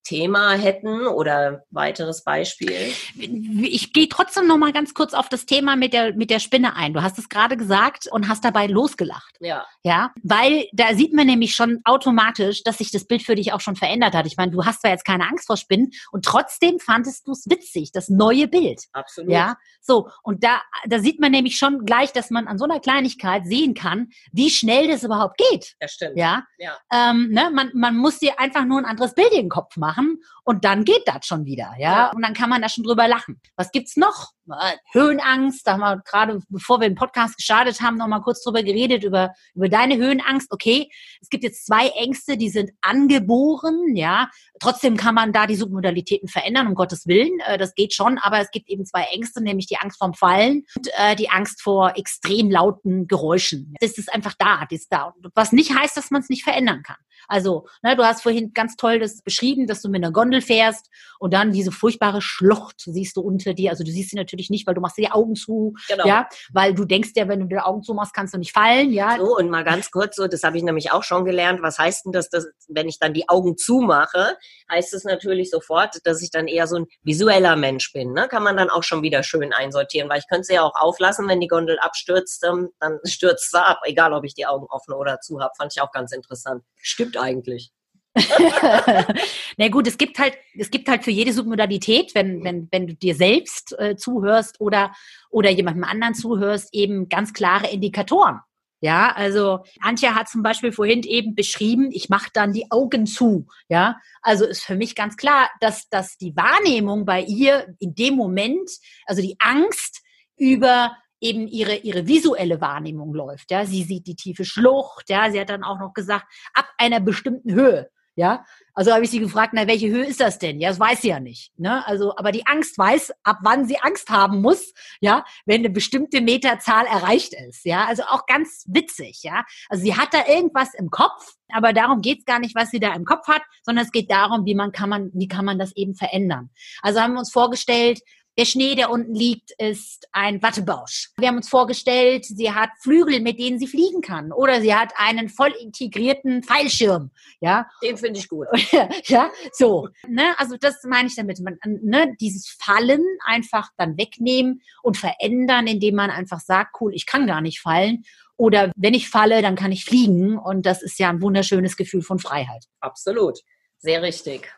Thema 0.02 0.52
hätten 0.52 1.06
oder 1.06 1.64
weiteres 1.70 2.24
Beispiel? 2.24 2.92
Ich 3.16 3.92
gehe 3.92 4.08
trotzdem 4.08 4.46
noch 4.46 4.56
mal 4.56 4.72
ganz 4.72 4.94
kurz 4.94 5.14
auf 5.14 5.28
das 5.28 5.46
Thema 5.46 5.76
mit 5.76 5.92
der 5.92 6.14
mit 6.14 6.30
der 6.30 6.38
Spinne 6.38 6.74
ein. 6.74 6.94
Du 6.94 7.02
hast 7.02 7.18
es 7.18 7.28
gerade 7.28 7.56
gesagt 7.56 8.06
und 8.10 8.28
hast 8.28 8.44
dabei 8.44 8.66
losgelacht. 8.66 9.36
Ja. 9.40 9.66
Ja, 9.82 10.10
weil 10.22 10.68
da 10.72 10.94
sieht 10.94 11.12
man 11.12 11.26
nämlich 11.26 11.54
schon 11.54 11.80
automatisch, 11.84 12.62
dass 12.62 12.78
sich 12.78 12.90
das 12.90 13.06
Bild 13.06 13.22
für 13.22 13.34
dich 13.34 13.52
auch 13.52 13.60
schon 13.60 13.76
verändert 13.76 14.14
hat. 14.14 14.26
Ich 14.26 14.36
meine, 14.36 14.52
du 14.52 14.64
hast 14.64 14.80
zwar 14.80 14.90
jetzt 14.90 15.04
keine 15.04 15.28
Angst 15.28 15.46
vor 15.46 15.56
Spinnen 15.56 15.90
und 16.12 16.24
trotzdem 16.24 16.78
fandest 16.78 17.26
du 17.26 17.32
es 17.32 17.48
witzig, 17.48 17.92
das 17.92 18.08
neue 18.08 18.48
Bild. 18.48 18.84
Absolut. 18.92 19.30
Ja, 19.30 19.56
so 19.80 20.08
und 20.22 20.42
da 20.44 20.60
da 20.86 20.98
sieht 20.98 21.20
man 21.20 21.32
nämlich 21.32 21.58
schon 21.58 21.84
gleich, 21.84 22.12
dass 22.12 22.30
man 22.30 22.46
an 22.46 22.58
so 22.58 22.64
einer 22.64 22.80
Kleinigkeit 22.80 23.46
sehen 23.46 23.74
kann, 23.74 24.08
wie 24.32 24.50
schnell 24.50 24.88
das 24.88 25.02
überhaupt 25.02 25.38
geht. 25.38 25.74
Ja, 25.80 25.88
stimmt. 25.88 26.16
Ja. 26.16 26.44
ja. 26.58 26.78
Ähm, 26.92 27.30
ne, 27.30 27.50
man 27.52 27.70
man 27.74 27.96
muss 27.96 28.18
dir 28.18 28.40
einfach 28.40 28.64
nur 28.64 28.78
ein 28.78 28.86
anderes 28.86 29.14
Bild 29.14 29.32
in 29.32 29.42
den 29.42 29.48
Kopf 29.50 29.76
machen 29.76 29.89
machen 29.90 30.22
und 30.44 30.64
dann 30.64 30.84
geht 30.84 31.02
das 31.06 31.26
schon 31.26 31.44
wieder, 31.44 31.74
ja? 31.78 31.92
ja. 31.92 32.12
Und 32.12 32.22
dann 32.22 32.34
kann 32.34 32.50
man 32.50 32.62
da 32.62 32.68
schon 32.68 32.84
drüber 32.84 33.08
lachen. 33.08 33.40
Was 33.56 33.72
gibt's 33.72 33.96
noch? 33.96 34.32
Äh, 34.52 34.76
Höhenangst, 34.92 35.66
da 35.66 35.72
haben 35.72 35.80
wir 35.80 36.02
gerade, 36.04 36.40
bevor 36.48 36.80
wir 36.80 36.88
den 36.88 36.94
Podcast 36.94 37.36
gestartet 37.36 37.80
haben, 37.80 37.96
noch 37.96 38.08
mal 38.08 38.20
kurz 38.20 38.42
drüber 38.42 38.62
geredet, 38.62 39.04
über, 39.04 39.32
über 39.54 39.68
deine 39.68 39.96
Höhenangst. 39.96 40.52
Okay, 40.52 40.90
es 41.20 41.28
gibt 41.28 41.44
jetzt 41.44 41.66
zwei 41.66 41.88
Ängste, 41.88 42.36
die 42.36 42.50
sind 42.50 42.70
angeboren, 42.80 43.96
ja. 43.96 44.28
Trotzdem 44.58 44.96
kann 44.96 45.14
man 45.14 45.32
da 45.32 45.46
die 45.46 45.56
Submodalitäten 45.56 46.28
verändern, 46.28 46.66
um 46.66 46.74
Gottes 46.74 47.06
Willen. 47.06 47.38
Äh, 47.46 47.58
das 47.58 47.74
geht 47.74 47.94
schon, 47.94 48.18
aber 48.18 48.38
es 48.38 48.50
gibt 48.50 48.68
eben 48.68 48.84
zwei 48.84 49.02
Ängste, 49.12 49.42
nämlich 49.42 49.66
die 49.66 49.78
Angst 49.78 49.98
vorm 49.98 50.14
Fallen 50.14 50.64
und 50.76 50.88
äh, 50.98 51.16
die 51.16 51.30
Angst 51.30 51.62
vor 51.62 51.96
extrem 51.96 52.50
lauten 52.50 53.06
Geräuschen. 53.06 53.74
Das 53.80 53.98
ist 53.98 54.12
einfach 54.12 54.34
da, 54.38 54.66
das 54.70 54.80
ist 54.80 54.92
da. 54.92 55.14
Was 55.34 55.52
nicht 55.52 55.74
heißt, 55.74 55.96
dass 55.96 56.10
man 56.10 56.22
es 56.22 56.28
nicht 56.28 56.44
verändern 56.44 56.82
kann. 56.82 56.96
Also, 57.28 57.66
ne, 57.82 57.96
du 57.96 58.04
hast 58.04 58.22
vorhin 58.22 58.52
ganz 58.54 58.76
toll 58.76 58.98
das 58.98 59.22
beschrieben, 59.22 59.66
dass 59.66 59.82
du 59.82 59.88
mit 59.88 60.02
einer 60.02 60.12
Gondel 60.12 60.40
fährst 60.42 60.90
und 61.18 61.32
dann 61.32 61.52
diese 61.52 61.70
furchtbare 61.70 62.22
Schlucht 62.22 62.80
siehst 62.80 63.16
du 63.16 63.20
unter 63.20 63.54
dir. 63.54 63.70
Also 63.70 63.84
du 63.84 63.90
siehst 63.90 64.10
sie 64.10 64.16
natürlich 64.16 64.39
nicht, 64.48 64.66
weil 64.66 64.74
du 64.74 64.80
machst 64.80 64.96
dir 64.96 65.06
die 65.06 65.12
Augen 65.12 65.34
zu, 65.34 65.74
genau. 65.88 66.06
ja, 66.06 66.28
weil 66.52 66.72
du 66.72 66.86
denkst 66.86 67.10
ja, 67.16 67.28
wenn 67.28 67.40
du 67.40 67.46
die 67.46 67.58
Augen 67.58 67.82
zumachst, 67.82 68.14
kannst 68.14 68.32
du 68.32 68.38
nicht 68.38 68.52
fallen, 68.52 68.92
ja. 68.92 69.16
So, 69.18 69.36
und 69.36 69.50
mal 69.50 69.64
ganz 69.64 69.90
kurz 69.90 70.16
so, 70.16 70.26
das 70.26 70.42
habe 70.42 70.56
ich 70.56 70.62
nämlich 70.62 70.92
auch 70.92 71.02
schon 71.02 71.24
gelernt. 71.24 71.60
Was 71.62 71.78
heißt 71.78 72.06
denn 72.06 72.12
das, 72.12 72.30
dass, 72.30 72.46
wenn 72.68 72.88
ich 72.88 72.98
dann 72.98 73.12
die 73.12 73.28
Augen 73.28 73.56
zumache, 73.58 74.36
heißt 74.70 74.94
es 74.94 75.04
natürlich 75.04 75.50
sofort, 75.50 75.98
dass 76.04 76.22
ich 76.22 76.30
dann 76.30 76.46
eher 76.46 76.66
so 76.66 76.76
ein 76.76 76.86
visueller 77.02 77.56
Mensch 77.56 77.92
bin. 77.92 78.12
Ne? 78.12 78.28
Kann 78.28 78.42
man 78.42 78.56
dann 78.56 78.70
auch 78.70 78.84
schon 78.84 79.02
wieder 79.02 79.22
schön 79.22 79.52
einsortieren, 79.52 80.08
weil 80.08 80.20
ich 80.20 80.28
könnte 80.28 80.44
sie 80.44 80.54
ja 80.54 80.62
auch 80.62 80.74
auflassen, 80.74 81.28
wenn 81.28 81.40
die 81.40 81.48
Gondel 81.48 81.78
abstürzt, 81.80 82.44
ähm, 82.44 82.70
dann 82.78 82.98
stürzt 83.06 83.50
sie 83.50 83.62
ab, 83.62 83.80
egal 83.84 84.12
ob 84.12 84.24
ich 84.24 84.34
die 84.34 84.46
Augen 84.46 84.66
offen 84.70 84.94
oder 84.94 85.20
zu 85.20 85.40
habe. 85.40 85.52
Fand 85.56 85.72
ich 85.74 85.82
auch 85.82 85.92
ganz 85.92 86.12
interessant. 86.12 86.62
Stimmt 86.76 87.16
eigentlich. 87.16 87.72
Na 89.56 89.68
gut, 89.68 89.86
es 89.86 89.96
gibt 89.96 90.18
halt, 90.18 90.34
es 90.58 90.70
gibt 90.70 90.88
halt 90.88 91.04
für 91.04 91.10
jede 91.10 91.32
Submodalität, 91.32 92.14
wenn, 92.14 92.42
wenn, 92.42 92.68
wenn 92.72 92.86
du 92.86 92.94
dir 92.94 93.14
selbst 93.14 93.78
äh, 93.78 93.96
zuhörst 93.96 94.60
oder, 94.60 94.92
oder 95.30 95.50
jemandem 95.50 95.84
anderen 95.84 96.14
zuhörst, 96.14 96.70
eben 96.72 97.08
ganz 97.08 97.32
klare 97.32 97.68
Indikatoren. 97.68 98.40
Ja, 98.82 99.12
also 99.14 99.60
Antje 99.80 100.14
hat 100.14 100.30
zum 100.30 100.42
Beispiel 100.42 100.72
vorhin 100.72 101.02
eben 101.02 101.34
beschrieben, 101.34 101.90
ich 101.92 102.08
mache 102.08 102.30
dann 102.32 102.54
die 102.54 102.70
Augen 102.70 103.06
zu. 103.06 103.46
Ja, 103.68 103.98
also 104.22 104.46
ist 104.46 104.64
für 104.64 104.74
mich 104.74 104.94
ganz 104.94 105.18
klar, 105.18 105.50
dass, 105.60 105.88
dass 105.90 106.16
die 106.16 106.34
Wahrnehmung 106.34 107.04
bei 107.04 107.20
ihr 107.22 107.74
in 107.78 107.94
dem 107.94 108.14
Moment, 108.14 108.70
also 109.04 109.20
die 109.20 109.36
Angst 109.38 110.00
über 110.36 110.96
eben 111.20 111.46
ihre, 111.46 111.76
ihre 111.76 112.06
visuelle 112.06 112.62
Wahrnehmung 112.62 113.12
läuft. 113.12 113.50
Ja, 113.50 113.66
sie 113.66 113.82
sieht 113.84 114.06
die 114.06 114.16
tiefe 114.16 114.46
Schlucht. 114.46 115.10
Ja, 115.10 115.30
sie 115.30 115.38
hat 115.38 115.50
dann 115.50 115.64
auch 115.64 115.78
noch 115.78 115.92
gesagt, 115.92 116.24
ab 116.54 116.66
einer 116.78 117.00
bestimmten 117.00 117.52
Höhe. 117.52 117.90
Ja, 118.16 118.44
also 118.74 118.92
habe 118.92 119.04
ich 119.04 119.10
sie 119.10 119.20
gefragt, 119.20 119.52
na, 119.54 119.66
welche 119.66 119.88
Höhe 119.88 120.04
ist 120.04 120.20
das 120.20 120.38
denn? 120.38 120.60
Ja, 120.60 120.68
das 120.68 120.80
weiß 120.80 121.02
sie 121.02 121.08
ja 121.08 121.20
nicht. 121.20 121.52
Ne? 121.58 121.86
Also, 121.86 122.16
aber 122.16 122.32
die 122.32 122.46
Angst 122.46 122.76
weiß, 122.76 123.12
ab 123.22 123.38
wann 123.42 123.66
sie 123.66 123.78
Angst 123.78 124.10
haben 124.10 124.40
muss, 124.40 124.72
ja, 125.00 125.24
wenn 125.46 125.60
eine 125.60 125.70
bestimmte 125.70 126.20
Meterzahl 126.20 126.86
erreicht 126.86 127.34
ist. 127.48 127.64
Ja, 127.64 127.84
also 127.86 128.02
auch 128.04 128.26
ganz 128.26 128.64
witzig, 128.68 129.20
ja. 129.22 129.44
Also 129.68 129.84
sie 129.84 129.96
hat 129.96 130.12
da 130.12 130.26
irgendwas 130.26 130.74
im 130.74 130.90
Kopf, 130.90 131.34
aber 131.52 131.72
darum 131.72 132.00
geht 132.00 132.20
es 132.20 132.24
gar 132.24 132.38
nicht, 132.38 132.54
was 132.54 132.70
sie 132.70 132.80
da 132.80 132.94
im 132.94 133.04
Kopf 133.04 133.26
hat, 133.28 133.42
sondern 133.62 133.84
es 133.84 133.92
geht 133.92 134.10
darum, 134.10 134.44
wie 134.46 134.54
man 134.54 134.72
kann 134.72 134.88
man, 134.88 135.10
wie 135.14 135.28
kann 135.28 135.44
man 135.44 135.58
das 135.58 135.76
eben 135.76 135.94
verändern. 135.94 136.50
Also 136.82 137.00
haben 137.00 137.12
wir 137.12 137.20
uns 137.20 137.32
vorgestellt, 137.32 138.00
der 138.38 138.44
Schnee, 138.44 138.74
der 138.74 138.90
unten 138.90 139.14
liegt, 139.14 139.50
ist 139.58 140.08
ein 140.12 140.42
Wattebausch. 140.42 141.10
Wir 141.18 141.28
haben 141.28 141.36
uns 141.36 141.48
vorgestellt, 141.48 142.24
sie 142.24 142.52
hat 142.52 142.70
Flügel, 142.80 143.20
mit 143.20 143.38
denen 143.38 143.58
sie 143.58 143.66
fliegen 143.66 144.00
kann. 144.00 144.32
Oder 144.32 144.60
sie 144.60 144.74
hat 144.74 144.92
einen 144.96 145.28
voll 145.28 145.52
integrierten 145.60 146.42
Pfeilschirm. 146.42 147.10
Ja. 147.40 147.66
Den 147.82 147.96
finde 147.96 148.20
ich 148.20 148.28
gut. 148.28 148.46
ja, 149.04 149.30
so. 149.52 149.88
Ne? 150.08 150.34
Also 150.38 150.56
das 150.58 150.82
meine 150.84 151.08
ich 151.08 151.16
damit. 151.16 151.40
Man, 151.40 151.58
ne? 151.64 152.14
Dieses 152.20 152.48
Fallen 152.48 153.04
einfach 153.24 153.68
dann 153.76 153.98
wegnehmen 153.98 154.62
und 154.82 154.96
verändern, 154.96 155.66
indem 155.66 155.96
man 155.96 156.10
einfach 156.10 156.40
sagt, 156.40 156.76
cool, 156.80 156.94
ich 156.94 157.06
kann 157.06 157.26
gar 157.26 157.40
nicht 157.40 157.60
fallen. 157.60 158.04
Oder 158.36 158.72
wenn 158.74 158.94
ich 158.94 159.10
falle, 159.10 159.42
dann 159.42 159.54
kann 159.54 159.72
ich 159.72 159.84
fliegen. 159.84 160.38
Und 160.38 160.64
das 160.64 160.82
ist 160.82 160.98
ja 160.98 161.10
ein 161.10 161.20
wunderschönes 161.20 161.76
Gefühl 161.76 162.02
von 162.02 162.18
Freiheit. 162.18 162.64
Absolut. 162.80 163.40
Sehr 163.78 164.02
richtig. 164.02 164.50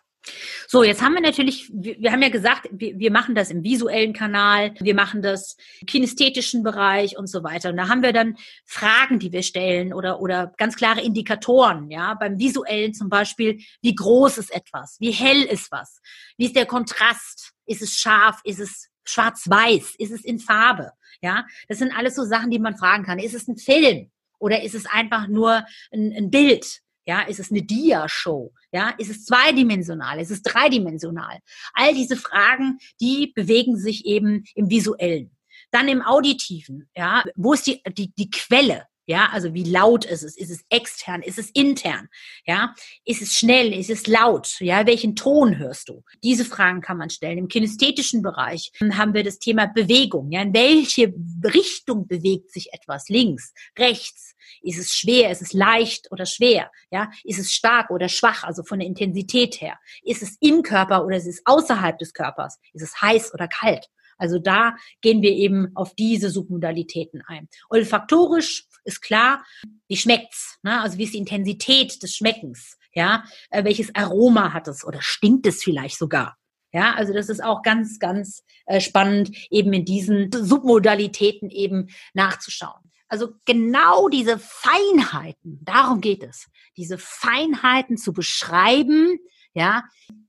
So, 0.69 0.85
jetzt 0.85 1.03
haben 1.03 1.15
wir 1.15 1.21
natürlich, 1.21 1.69
wir, 1.73 2.13
haben 2.13 2.23
ja 2.23 2.29
gesagt, 2.29 2.69
wir, 2.71 2.99
wir, 2.99 3.11
machen 3.11 3.35
das 3.35 3.51
im 3.51 3.65
visuellen 3.65 4.13
Kanal, 4.13 4.75
wir 4.79 4.95
machen 4.95 5.21
das 5.21 5.57
im 5.81 5.87
kinästhetischen 5.87 6.63
Bereich 6.63 7.19
und 7.19 7.27
so 7.27 7.43
weiter. 7.43 7.71
Und 7.71 7.77
da 7.77 7.89
haben 7.89 8.03
wir 8.03 8.13
dann 8.13 8.37
Fragen, 8.65 9.19
die 9.19 9.33
wir 9.33 9.43
stellen 9.43 9.93
oder, 9.93 10.21
oder 10.21 10.53
ganz 10.59 10.77
klare 10.77 11.01
Indikatoren, 11.01 11.91
ja. 11.91 12.15
Beim 12.15 12.39
visuellen 12.39 12.95
zum 12.95 13.09
Beispiel, 13.09 13.61
wie 13.81 13.95
groß 13.95 14.39
ist 14.39 14.55
etwas? 14.55 14.97
Wie 15.01 15.11
hell 15.11 15.43
ist 15.43 15.73
was? 15.73 16.01
Wie 16.37 16.47
ist 16.47 16.57
der 16.57 16.67
Kontrast? 16.67 17.53
Ist 17.67 17.83
es 17.83 17.97
scharf? 17.97 18.41
Ist 18.45 18.61
es 18.61 18.89
schwarz-weiß? 19.05 19.97
Ist 19.99 20.13
es 20.13 20.25
in 20.25 20.39
Farbe? 20.39 20.93
Ja, 21.21 21.47
das 21.69 21.79
sind 21.79 21.93
alles 21.97 22.15
so 22.15 22.25
Sachen, 22.25 22.51
die 22.51 22.59
man 22.59 22.77
fragen 22.77 23.05
kann. 23.05 23.19
Ist 23.19 23.35
es 23.35 23.49
ein 23.49 23.57
Film? 23.57 24.11
Oder 24.39 24.63
ist 24.63 24.75
es 24.75 24.87
einfach 24.87 25.29
nur 25.29 25.65
ein, 25.93 26.13
ein 26.17 26.31
Bild? 26.31 26.83
Ja, 27.05 27.23
ist 27.23 27.41
es 27.41 27.51
eine 27.51 27.63
Dia-Show? 27.63 28.53
Ja, 28.71 28.91
ist 28.91 29.11
es 29.11 29.25
zweidimensional? 29.25 30.21
Ist 30.21 30.31
es 30.31 30.43
dreidimensional? 30.43 31.39
All 31.75 31.95
diese 31.95 32.17
Fragen, 32.17 32.79
die 33.01 33.33
bewegen 33.35 33.77
sich 33.77 34.07
eben 34.07 34.45
im 34.55 34.71
Visuellen. 34.71 35.37
Dann 35.71 35.89
im 35.89 36.03
Auditiven, 36.03 36.89
ja, 36.95 37.25
wo 37.35 37.55
ist 37.55 37.67
die, 37.67 37.83
die, 37.97 38.13
die 38.15 38.31
Quelle? 38.31 38.87
Ja, 39.07 39.31
also 39.33 39.53
wie 39.53 39.65
laut 39.65 40.05
ist 40.05 40.23
es? 40.23 40.37
Ist 40.37 40.51
es 40.51 40.65
extern? 40.71 41.23
Ist 41.23 41.39
es 41.39 41.51
intern? 41.51 42.09
Ja, 42.47 42.75
ist 43.05 43.21
es 43.21 43.33
schnell? 43.33 43.73
Ist 43.73 43.91
es 43.91 44.07
laut? 44.07 44.61
Ja, 44.61 44.87
welchen 44.87 45.17
Ton 45.17 45.59
hörst 45.59 45.89
du? 45.89 46.05
Diese 46.23 46.45
Fragen 46.45 46.81
kann 46.81 46.99
man 46.99 47.11
stellen. 47.11 47.39
Im 47.39 47.49
kinästhetischen 47.49 48.23
Bereich 48.23 48.71
haben 48.81 49.13
wir 49.13 49.25
das 49.25 49.41
Thema 49.41 49.67
Bewegung. 49.67 50.31
Ja, 50.31 50.43
in 50.43 50.55
welche 50.55 51.13
Richtung 51.43 52.07
bewegt 52.07 52.53
sich 52.53 52.73
etwas? 52.73 53.09
Links, 53.09 53.53
rechts? 53.77 54.37
Ist 54.63 54.79
es 54.79 54.93
schwer? 54.93 55.31
Ist 55.31 55.43
es 55.43 55.53
leicht 55.53 56.13
oder 56.13 56.27
schwer? 56.27 56.71
Ja, 56.91 57.11
ist 57.25 57.41
es 57.41 57.53
stark 57.53 57.91
oder 57.91 58.09
schwach? 58.09 58.45
Also 58.45 58.63
von 58.63 58.79
der 58.79 58.87
Intensität 58.87 59.61
her. 59.61 59.79
Ist 60.03 60.23
es 60.23 60.37
im 60.41 60.63
Körper 60.63 61.05
oder 61.05 61.17
ist 61.17 61.27
es 61.27 61.43
außerhalb 61.45 61.99
des 61.99 62.13
Körpers? 62.13 62.59
Ist 62.73 62.83
es 62.83 63.01
heiß 63.01 63.35
oder 63.35 63.49
kalt? 63.49 63.89
Also 64.23 64.39
da 64.39 64.77
gehen 65.01 65.21
wir 65.21 65.33
eben 65.33 65.75
auf 65.75 65.97
diese 65.97 66.31
Submodalitäten 66.31 67.23
ein. 67.27 67.49
Olfaktorisch 67.69 68.67
ist 68.85 69.03
klar, 69.03 69.45
wie 69.89 69.97
schmeckt's? 69.97 70.59
Ne? 70.63 70.81
Also 70.81 70.97
wie 70.97 71.03
ist 71.03 71.15
die 71.15 71.19
Intensität 71.19 72.01
des 72.05 72.15
Schmeckens? 72.15 72.79
Ja, 72.95 73.25
äh, 73.51 73.65
welches 73.65 73.93
Aroma 73.97 74.53
hat 74.53 74.69
es 74.69 74.85
oder 74.85 75.03
stinkt 75.03 75.45
es 75.49 75.65
vielleicht 75.65 75.99
sogar? 75.99 76.37
Ja, 76.73 76.95
also 76.95 77.13
das 77.13 77.29
ist 77.29 77.43
auch 77.43 77.63
ganz, 77.63 77.99
ganz 77.99 78.45
äh, 78.67 78.81
spannend, 78.81 79.37
eben 79.51 79.73
in 79.73 79.85
diesen 79.85 80.31
Submodalitäten 80.31 81.51
eben 81.51 81.89
nachzuschauen. 82.15 82.93
Also 83.09 83.35
genau 83.45 84.09
diese 84.09 84.39
Feinheiten, 84.39 85.59
darum 85.65 86.01
geht 86.01 86.23
es, 86.23 86.49
diese 86.77 86.97
Feinheiten 86.97 87.97
zu 87.97 88.13
beschreiben, 88.13 89.19
ja, 89.55 89.85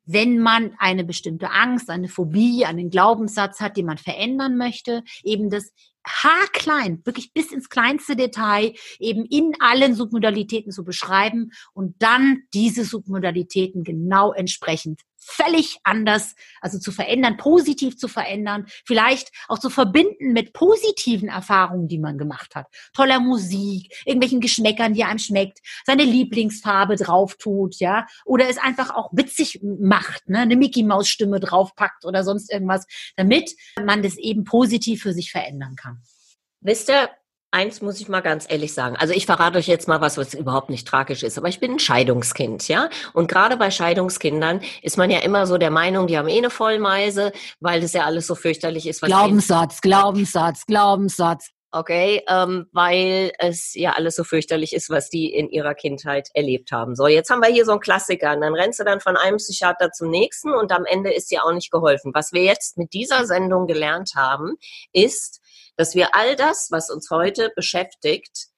wenn 0.06 0.40
man 0.40 0.76
eine 0.80 1.04
bestimmte 1.04 1.52
Angst, 1.52 1.90
eine 1.90 2.10
Phobie, 2.10 2.66
einen 2.66 2.90
Glaubenssatz 2.90 3.62
hat, 3.62 3.78
den 3.78 3.86
man 3.86 3.98
verändern 3.98 4.58
möchte, 4.58 5.04
eben 5.24 5.50
das 5.50 5.72
haarklein, 6.06 7.02
wirklich 7.06 7.32
bis 7.34 7.52
ins 7.52 7.70
kleinste 7.70 8.16
Detail, 8.16 8.74
eben 9.00 9.26
in 9.26 9.54
allen 9.60 9.96
Submodalitäten 9.96 10.72
zu 10.72 10.84
beschreiben 10.84 11.52
und 11.74 11.96
dann 12.00 12.44
diese 12.54 12.84
Submodalitäten 12.84 13.84
genau 13.84 14.34
entsprechend 14.34 15.02
völlig 15.26 15.78
anders, 15.84 16.36
also 16.62 16.80
zu 16.80 16.92
verändern, 16.92 17.38
positiv 17.38 17.98
zu 17.98 18.08
verändern, 18.08 18.66
vielleicht 18.86 19.32
auch 19.48 19.60
zu 19.60 19.70
verbinden 19.70 20.34
mit 20.34 20.54
positiven 20.54 21.30
Erfahrungen, 21.30 21.88
die 21.88 22.00
man 22.00 22.18
gemacht 22.18 22.56
hat. 22.56 22.68
Toller 22.94 23.20
Musik, 23.20 23.94
irgendwelchen 24.06 24.42
Geschmäckern, 24.42 24.94
die 24.94 25.04
einem 25.04 25.20
schmeckt, 25.20 25.60
seine 25.86 26.04
Lieblingsfarbe 26.04 26.96
drauf 26.96 27.36
tut, 27.36 27.76
ja, 27.80 28.06
oder 28.26 28.50
es 28.50 28.58
einfach 28.58 28.92
auch 28.92 29.10
witzig 29.14 29.60
macht, 29.64 30.30
ne, 30.30 30.40
eine 30.40 30.56
Mickey 30.56 30.84
Maus 30.84 31.08
Stimme 31.08 31.40
draufpackt 31.40 32.06
oder 32.06 32.24
sonst 32.24 32.52
irgendwas, 32.52 32.86
damit 33.16 33.56
man 33.84 34.04
das 34.04 34.18
eben 34.18 34.44
positiv 34.44 35.04
für 35.04 35.14
sich 35.14 35.32
verändern 35.32 35.76
kann. 35.76 36.02
Wisst 36.62 36.90
ihr, 36.90 37.10
eins 37.54 37.82
muss 37.82 38.02
ich 38.02 38.10
mal 38.10 38.22
ganz 38.22 38.46
ehrlich 38.50 38.74
sagen. 38.74 38.96
Also 38.98 39.14
ich 39.14 39.26
verrate 39.26 39.60
euch 39.60 39.68
jetzt 39.68 39.88
mal 39.88 40.02
was, 40.02 40.18
was 40.18 40.34
überhaupt 40.34 40.70
nicht 40.70 40.88
tragisch 40.88 41.24
ist. 41.24 41.38
Aber 41.38 41.48
ich 41.48 41.60
bin 41.60 41.74
ein 41.74 41.80
Scheidungskind, 41.80 42.68
ja. 42.68 42.90
Und 43.14 43.28
gerade 43.28 43.58
bei 43.58 43.72
Scheidungskindern 43.72 44.62
ist 44.82 44.98
man 44.98 45.12
ja 45.12 45.20
immer 45.20 45.46
so 45.46 45.58
der 45.58 45.72
Meinung, 45.72 46.08
die 46.08 46.18
haben 46.18 46.28
eh 46.28 46.38
eine 46.38 46.50
Vollmeise, 46.50 47.32
weil 47.60 47.82
das 47.82 47.94
ja 47.94 48.06
alles 48.06 48.28
so 48.28 48.36
fürchterlich 48.36 48.88
ist. 48.88 49.02
Glaubenssatz, 49.02 49.82
Glaubenssatz, 49.82 50.66
Glaubenssatz. 50.66 51.50
Okay, 51.76 52.22
ähm, 52.28 52.68
weil 52.72 53.32
es 53.40 53.74
ja 53.74 53.94
alles 53.94 54.16
so 54.16 54.24
fürchterlich 54.24 54.74
ist, 54.74 54.92
was 54.92 55.10
die 55.10 55.34
in 55.34 55.50
ihrer 55.50 55.74
Kindheit 55.74 56.30
erlebt 56.36 56.72
haben. 56.72 56.96
So, 56.96 57.08
jetzt 57.08 57.32
haben 57.32 57.42
wir 57.42 57.50
hier 57.50 57.66
so 57.66 57.72
einen 57.72 57.82
Klassiker. 57.82 58.36
Und 58.36 58.42
dann 58.42 58.54
rennst 58.54 58.80
du 58.80 58.84
dann 58.84 59.00
von 59.00 59.18
einem 59.18 59.38
Psychiater 59.38 59.92
zum 59.92 60.12
nächsten 60.12 60.54
und 60.54 60.72
am 60.72 60.86
Ende 60.86 61.12
ist 61.12 61.32
dir 61.32 61.44
auch 61.44 61.52
nicht 61.52 61.72
geholfen. 61.72 62.12
Was 62.14 62.32
wir 62.32 62.44
jetzt 62.44 62.78
mit 62.78 62.94
dieser 62.94 63.26
Sendung 63.26 63.66
gelernt 63.66 64.12
haben, 64.16 64.54
ist, 64.92 65.42
dass 65.76 65.96
wir 65.96 66.14
all 66.14 66.36
das, 66.36 66.68
was 66.70 66.92
uns 66.92 67.10
heute 67.10 67.52
beschäftigt, 67.56 68.50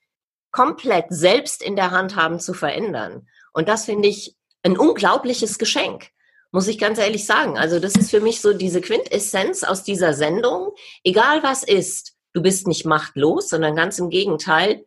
komplett 0.51 1.05
selbst 1.07 1.63
in 1.63 1.77
der 1.77 1.91
Hand 1.91 2.17
haben 2.17 2.41
zu 2.41 2.53
verändern. 2.53 3.29
Und 3.53 3.69
das 3.69 3.85
finde 3.85 4.09
ich 4.09 4.35
ein 4.61 4.77
unglaubliches 4.77 5.57
Geschenk, 5.57 6.09
muss 6.51 6.67
ich 6.67 6.79
ganz 6.79 6.99
ehrlich 6.99 7.25
sagen. 7.25 7.57
Also 7.57 7.79
das 7.79 7.95
ist 7.95 8.11
für 8.11 8.19
mich 8.19 8.41
so 8.41 8.51
diese 8.51 8.81
Quintessenz 8.81 9.63
aus 9.63 9.83
dieser 9.83 10.13
Sendung. 10.13 10.73
Egal 11.05 11.43
was 11.43 11.63
ist, 11.63 12.14
du 12.35 12.41
bist 12.41 12.67
nicht 12.67 12.85
machtlos, 12.85 13.49
sondern 13.49 13.75
ganz 13.75 13.97
im 13.97 14.09
Gegenteil, 14.09 14.85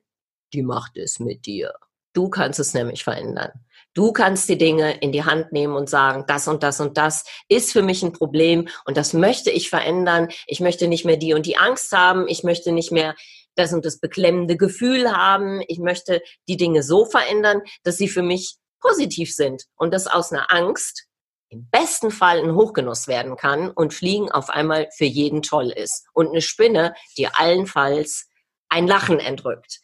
die 0.52 0.62
Macht 0.62 0.96
ist 0.96 1.18
mit 1.18 1.46
dir. 1.46 1.74
Du 2.12 2.28
kannst 2.28 2.60
es 2.60 2.74
nämlich 2.74 3.04
verändern. 3.04 3.52
Du 3.94 4.12
kannst 4.12 4.48
die 4.48 4.58
Dinge 4.58 4.98
in 5.00 5.12
die 5.12 5.24
Hand 5.24 5.50
nehmen 5.50 5.74
und 5.74 5.88
sagen, 5.88 6.24
das 6.28 6.46
und 6.46 6.62
das 6.62 6.80
und 6.80 6.98
das 6.98 7.24
ist 7.48 7.72
für 7.72 7.82
mich 7.82 8.02
ein 8.02 8.12
Problem 8.12 8.68
und 8.84 8.96
das 8.96 9.12
möchte 9.14 9.50
ich 9.50 9.70
verändern. 9.70 10.28
Ich 10.46 10.60
möchte 10.60 10.88
nicht 10.88 11.04
mehr 11.04 11.16
die 11.16 11.32
und 11.34 11.46
die 11.46 11.56
Angst 11.56 11.90
haben. 11.92 12.28
Ich 12.28 12.44
möchte 12.44 12.70
nicht 12.70 12.92
mehr 12.92 13.14
das 13.56 13.72
und 13.72 13.84
das 13.84 13.98
beklemmende 13.98 14.56
Gefühl 14.56 15.10
haben. 15.10 15.62
Ich 15.68 15.78
möchte 15.78 16.22
die 16.48 16.56
Dinge 16.56 16.82
so 16.82 17.06
verändern, 17.06 17.62
dass 17.82 17.96
sie 17.96 18.08
für 18.08 18.22
mich 18.22 18.56
positiv 18.80 19.34
sind 19.34 19.64
und 19.76 19.92
das 19.92 20.06
aus 20.06 20.32
einer 20.32 20.52
Angst 20.52 21.07
im 21.48 21.68
besten 21.70 22.10
Fall 22.10 22.42
ein 22.42 22.54
Hochgenuss 22.54 23.08
werden 23.08 23.36
kann 23.36 23.70
und 23.70 23.94
Fliegen 23.94 24.30
auf 24.30 24.50
einmal 24.50 24.88
für 24.94 25.04
jeden 25.04 25.42
toll 25.42 25.70
ist 25.70 26.06
und 26.12 26.28
eine 26.28 26.42
Spinne 26.42 26.94
dir 27.16 27.38
allenfalls 27.38 28.28
ein 28.68 28.86
Lachen 28.86 29.18
entrückt. 29.18 29.80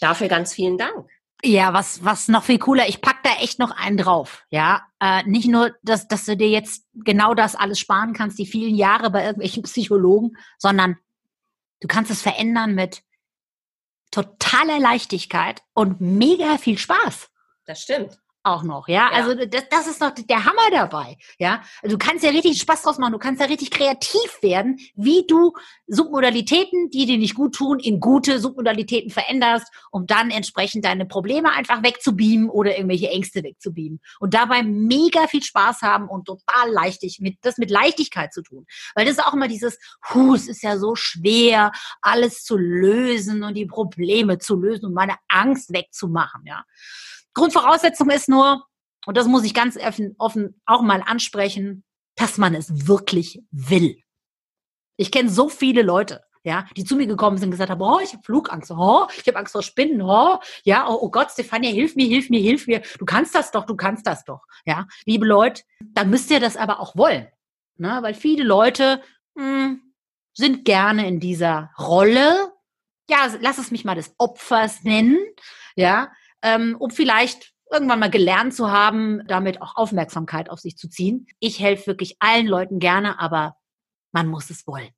Dafür 0.00 0.28
ganz 0.28 0.54
vielen 0.54 0.78
Dank. 0.78 1.08
Ja, 1.42 1.72
was, 1.72 2.04
was 2.04 2.28
noch 2.28 2.44
viel 2.44 2.58
cooler, 2.58 2.88
ich 2.88 3.00
pack 3.00 3.22
da 3.22 3.30
echt 3.40 3.58
noch 3.58 3.70
einen 3.70 3.96
drauf. 3.96 4.44
Ja, 4.50 4.86
äh, 5.00 5.22
nicht 5.24 5.48
nur, 5.48 5.74
dass, 5.82 6.06
dass 6.06 6.26
du 6.26 6.36
dir 6.36 6.48
jetzt 6.48 6.84
genau 6.94 7.34
das 7.34 7.56
alles 7.56 7.78
sparen 7.78 8.12
kannst, 8.12 8.38
die 8.38 8.46
vielen 8.46 8.74
Jahre 8.74 9.10
bei 9.10 9.22
irgendwelchen 9.22 9.62
Psychologen, 9.64 10.36
sondern 10.58 10.96
du 11.80 11.88
kannst 11.88 12.10
es 12.10 12.22
verändern 12.22 12.74
mit 12.74 13.02
totaler 14.10 14.78
Leichtigkeit 14.78 15.62
und 15.72 16.00
mega 16.00 16.58
viel 16.58 16.78
Spaß. 16.78 17.30
Das 17.64 17.80
stimmt 17.80 18.18
auch 18.42 18.62
noch, 18.62 18.88
ja. 18.88 18.94
ja. 18.94 19.10
Also 19.10 19.34
das, 19.34 19.64
das 19.70 19.86
ist 19.86 20.00
noch 20.00 20.10
der 20.14 20.44
Hammer 20.44 20.70
dabei, 20.70 21.16
ja. 21.38 21.62
Also 21.82 21.96
du 21.96 22.04
kannst 22.04 22.24
ja 22.24 22.30
richtig 22.30 22.60
Spaß 22.60 22.82
draus 22.82 22.98
machen, 22.98 23.12
du 23.12 23.18
kannst 23.18 23.40
ja 23.40 23.46
richtig 23.46 23.70
kreativ 23.70 24.42
werden, 24.42 24.78
wie 24.94 25.26
du 25.26 25.52
Submodalitäten, 25.86 26.90
die 26.90 27.06
dir 27.06 27.18
nicht 27.18 27.34
gut 27.34 27.54
tun, 27.54 27.78
in 27.80 28.00
gute 28.00 28.40
Submodalitäten 28.40 29.10
veränderst, 29.10 29.68
um 29.90 30.06
dann 30.06 30.30
entsprechend 30.30 30.84
deine 30.84 31.06
Probleme 31.06 31.52
einfach 31.52 31.82
wegzubeamen 31.82 32.48
oder 32.48 32.76
irgendwelche 32.76 33.10
Ängste 33.10 33.42
wegzubeamen. 33.42 34.00
Und 34.20 34.34
dabei 34.34 34.62
mega 34.62 35.26
viel 35.26 35.42
Spaß 35.42 35.82
haben 35.82 36.08
und 36.08 36.26
total 36.26 36.70
leichtig, 36.70 37.18
mit, 37.20 37.38
das 37.42 37.58
mit 37.58 37.70
Leichtigkeit 37.70 38.32
zu 38.32 38.42
tun. 38.42 38.66
Weil 38.94 39.04
das 39.04 39.18
ist 39.18 39.24
auch 39.24 39.34
immer 39.34 39.48
dieses, 39.48 39.78
hu, 40.12 40.34
es 40.34 40.48
ist 40.48 40.62
ja 40.62 40.78
so 40.78 40.94
schwer, 40.94 41.72
alles 42.00 42.44
zu 42.44 42.56
lösen 42.56 43.42
und 43.42 43.54
die 43.54 43.66
Probleme 43.66 44.38
zu 44.38 44.56
lösen 44.56 44.86
und 44.86 44.94
meine 44.94 45.16
Angst 45.28 45.72
wegzumachen, 45.72 46.42
ja. 46.46 46.64
Grundvoraussetzung 47.40 48.10
ist 48.10 48.28
nur, 48.28 48.66
und 49.06 49.16
das 49.16 49.26
muss 49.26 49.44
ich 49.44 49.54
ganz 49.54 49.78
offen, 49.78 50.14
offen 50.18 50.60
auch 50.66 50.82
mal 50.82 51.02
ansprechen, 51.04 51.84
dass 52.16 52.36
man 52.36 52.54
es 52.54 52.86
wirklich 52.86 53.42
will. 53.50 53.96
Ich 54.98 55.10
kenne 55.10 55.30
so 55.30 55.48
viele 55.48 55.80
Leute, 55.80 56.22
ja, 56.42 56.66
die 56.76 56.84
zu 56.84 56.96
mir 56.96 57.06
gekommen 57.06 57.38
sind 57.38 57.46
und 57.46 57.52
gesagt 57.52 57.70
haben, 57.70 57.80
oh, 57.80 57.98
ich 58.02 58.12
habe 58.12 58.22
Flugangst, 58.22 58.70
oh, 58.70 59.06
ich 59.16 59.26
habe 59.26 59.38
Angst 59.38 59.52
vor 59.52 59.62
Spinnen, 59.62 60.02
oh, 60.02 60.38
ja, 60.64 60.86
oh, 60.86 60.98
oh 61.00 61.10
Gott, 61.10 61.30
Stefania, 61.30 61.70
hilf 61.70 61.96
mir, 61.96 62.06
hilf 62.06 62.28
mir, 62.28 62.40
hilf 62.40 62.66
mir. 62.66 62.82
Du 62.98 63.06
kannst 63.06 63.34
das 63.34 63.50
doch, 63.50 63.64
du 63.64 63.74
kannst 63.74 64.06
das 64.06 64.24
doch, 64.24 64.42
ja. 64.66 64.86
Liebe 65.06 65.26
Leute, 65.26 65.62
dann 65.80 66.10
müsst 66.10 66.30
ihr 66.30 66.40
das 66.40 66.58
aber 66.58 66.80
auch 66.80 66.94
wollen, 66.94 67.28
ne? 67.76 67.98
weil 68.02 68.12
viele 68.12 68.44
Leute 68.44 69.02
mh, 69.34 69.44
hm, 69.44 69.82
sind 70.34 70.66
gerne 70.66 71.08
in 71.08 71.20
dieser 71.20 71.70
Rolle, 71.78 72.52
ja, 73.08 73.28
lass 73.40 73.56
es 73.56 73.70
mich 73.70 73.86
mal 73.86 73.96
des 73.96 74.14
Opfers 74.18 74.84
nennen, 74.84 75.18
ja, 75.74 76.10
ähm, 76.42 76.76
um 76.78 76.90
vielleicht 76.90 77.52
irgendwann 77.70 78.00
mal 78.00 78.10
gelernt 78.10 78.54
zu 78.54 78.70
haben, 78.70 79.22
damit 79.28 79.62
auch 79.62 79.76
Aufmerksamkeit 79.76 80.50
auf 80.50 80.60
sich 80.60 80.76
zu 80.76 80.88
ziehen. 80.88 81.26
Ich 81.38 81.60
helfe 81.60 81.88
wirklich 81.88 82.16
allen 82.18 82.46
Leuten 82.46 82.78
gerne, 82.78 83.20
aber 83.20 83.56
man 84.12 84.26
muss 84.26 84.50
es 84.50 84.66
wollen. 84.66 84.90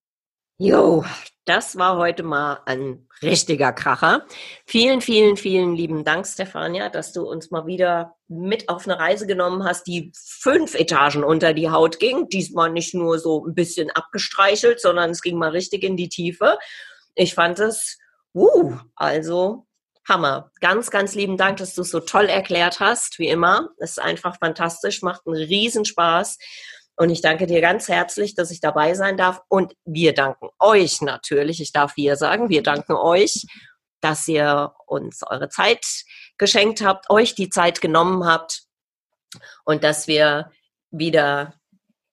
Jo, 0.59 1.05
das 1.45 1.77
war 1.77 1.97
heute 1.97 2.23
mal 2.23 2.61
ein 2.67 3.09
richtiger 3.21 3.73
Kracher. 3.73 4.25
Vielen, 4.65 5.01
vielen, 5.01 5.37
vielen 5.37 5.75
lieben 5.75 6.05
Dank, 6.05 6.27
Stefania, 6.27 6.89
dass 6.89 7.13
du 7.13 7.29
uns 7.29 7.51
mal 7.51 7.67
wieder 7.67 8.15
mit 8.29 8.69
auf 8.69 8.87
eine 8.87 8.99
Reise 8.99 9.27
genommen 9.27 9.65
hast, 9.65 9.87
die 9.89 10.13
fünf 10.15 10.75
Etagen 10.75 11.25
unter 11.25 11.53
die 11.53 11.71
Haut 11.71 11.99
ging. 11.99 12.29
Diesmal 12.29 12.71
nicht 12.71 12.95
nur 12.95 13.19
so 13.19 13.45
ein 13.45 13.55
bisschen 13.55 13.91
abgestreichelt, 13.91 14.81
sondern 14.81 15.11
es 15.11 15.23
ging 15.23 15.37
mal 15.37 15.51
richtig 15.51 15.83
in 15.83 15.97
die 15.97 16.09
Tiefe. 16.09 16.59
Ich 17.17 17.35
fand 17.35 17.59
es, 17.59 17.99
uh, 18.33 18.77
also 18.95 19.67
Hammer. 20.09 20.51
Ganz, 20.61 20.91
ganz 20.91 21.15
lieben 21.15 21.37
Dank, 21.37 21.59
dass 21.59 21.75
du 21.75 21.83
es 21.83 21.91
so 21.91 22.01
toll 22.01 22.27
erklärt 22.27 22.81
hast, 22.81 23.19
wie 23.19 23.29
immer. 23.29 23.71
Es 23.79 23.93
ist 23.93 24.01
einfach 24.01 24.37
fantastisch, 24.39 25.03
macht 25.03 25.27
einen 25.27 25.37
Riesenspaß. 25.37 26.39
Und 26.97 27.11
ich 27.11 27.23
danke 27.23 27.47
dir 27.47 27.61
ganz 27.61 27.89
herzlich, 27.89 28.35
dass 28.35 28.51
ich 28.51 28.61
dabei 28.61 28.95
sein 28.95 29.17
darf. 29.17 29.41
Und 29.49 29.75
wir 29.85 30.13
danken 30.15 30.49
euch 30.59 31.01
natürlich. 31.01 31.61
Ich 31.61 31.73
darf 31.73 31.97
wir 31.97 32.17
sagen, 32.17 32.49
wir 32.49 32.63
danken 32.63 32.95
euch, 32.95 33.47
dass 34.01 34.27
ihr 34.29 34.73
uns 34.87 35.23
eure 35.27 35.49
Zeit 35.49 35.85
geschenkt 36.37 36.83
habt, 36.83 37.09
euch 37.09 37.35
die 37.35 37.49
Zeit 37.49 37.81
genommen 37.81 38.27
habt 38.27 38.65
und 39.65 39.85
dass 39.85 40.09
wir 40.09 40.51
wieder, 40.91 41.55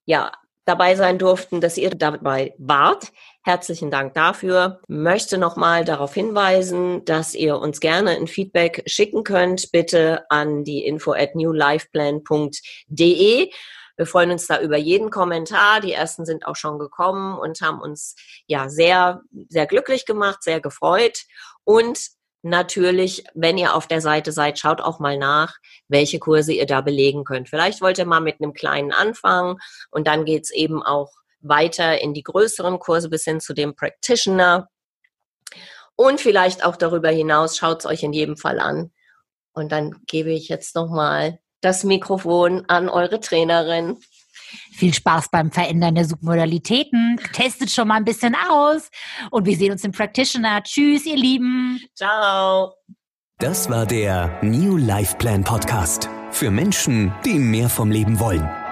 ja, 0.06 0.32
dabei 0.66 0.96
sein 0.96 1.18
durften, 1.18 1.62
dass 1.62 1.78
ihr 1.78 1.90
dabei 1.90 2.54
wart. 2.60 3.12
Herzlichen 3.50 3.90
Dank 3.90 4.14
dafür. 4.14 4.80
Möchte 4.88 5.40
nochmal 5.40 5.84
darauf 5.84 6.14
hinweisen, 6.14 7.04
dass 7.06 7.34
ihr 7.34 7.58
uns 7.58 7.80
gerne 7.80 8.12
ein 8.12 8.28
Feedback 8.28 8.84
schicken 8.86 9.24
könnt, 9.24 9.72
bitte 9.72 10.30
an 10.30 10.64
die 10.64 10.86
info 10.86 11.14
at 11.14 11.34
newlifeplan.de. 11.34 13.52
Wir 13.98 14.06
freuen 14.06 14.30
uns 14.30 14.46
da 14.46 14.62
über 14.62 14.78
jeden 14.78 15.10
Kommentar. 15.10 15.82
Die 15.82 15.94
ersten 15.94 16.28
sind 16.28 16.46
auch 16.46 16.56
schon 16.56 16.78
gekommen 16.78 17.40
und 17.40 17.60
haben 17.62 17.82
uns 17.82 18.16
ja 18.46 18.70
sehr, 18.70 19.24
sehr 19.48 19.66
glücklich 19.66 20.06
gemacht, 20.06 20.44
sehr 20.44 20.62
gefreut. 20.62 21.24
Und 21.64 22.00
natürlich, 22.44 23.24
wenn 23.34 23.58
ihr 23.58 23.74
auf 23.74 23.88
der 23.88 24.02
Seite 24.02 24.32
seid, 24.32 24.60
schaut 24.60 24.80
auch 24.80 25.00
mal 25.00 25.18
nach, 25.18 25.56
welche 25.88 26.20
Kurse 26.20 26.54
ihr 26.54 26.68
da 26.68 26.82
belegen 26.82 27.24
könnt. 27.24 27.50
Vielleicht 27.50 27.82
wollt 27.82 27.98
ihr 27.98 28.06
mal 28.06 28.22
mit 28.22 28.40
einem 28.40 28.54
kleinen 28.54 28.92
anfangen 28.92 29.58
und 29.90 30.06
dann 30.06 30.26
geht's 30.26 30.52
eben 30.52 30.84
auch 30.84 31.10
weiter 31.42 32.02
in 32.02 32.14
die 32.14 32.24
größeren 32.24 32.80
Kurse 32.80 33.10
bis 33.10 33.24
hin 33.24 33.40
zu 33.40 33.54
dem 33.54 33.76
Practitioner. 33.76 34.70
Und 35.96 36.22
vielleicht 36.22 36.64
auch 36.64 36.76
darüber 36.76 37.10
hinaus, 37.10 37.58
schaut 37.58 37.80
es 37.80 37.86
euch 37.86 38.04
in 38.04 38.14
jedem 38.14 38.38
Fall 38.38 38.60
an. 38.60 38.92
Und 39.54 39.72
dann 39.72 40.02
gebe 40.08 40.32
ich 40.32 40.48
jetzt 40.48 40.76
nochmal 40.76 41.40
das 41.62 41.84
Mikrofon 41.84 42.64
an 42.68 42.88
eure 42.88 43.20
Trainerin. 43.20 43.98
Viel 44.72 44.94
Spaß 44.94 45.30
beim 45.30 45.52
Verändern 45.52 45.96
der 45.96 46.06
Submodalitäten. 46.06 47.20
Testet 47.34 47.70
schon 47.70 47.88
mal 47.88 47.96
ein 47.96 48.06
bisschen 48.06 48.36
aus. 48.50 48.90
Und 49.32 49.46
wir 49.46 49.58
sehen 49.58 49.72
uns 49.72 49.84
im 49.84 49.92
Practitioner. 49.92 50.64
Tschüss, 50.64 51.06
ihr 51.06 51.18
Lieben. 51.18 51.82
Ciao. 51.96 52.74
Das 53.40 53.70
war 53.70 53.86
der 53.86 54.40
New 54.42 54.78
Life 54.78 55.18
Plan 55.18 55.44
Podcast. 55.44 56.10
Für 56.32 56.52
Menschen, 56.52 57.14
die 57.26 57.40
mehr 57.40 57.70
vom 57.70 57.92
Leben 57.92 58.20
wollen. 58.20 58.69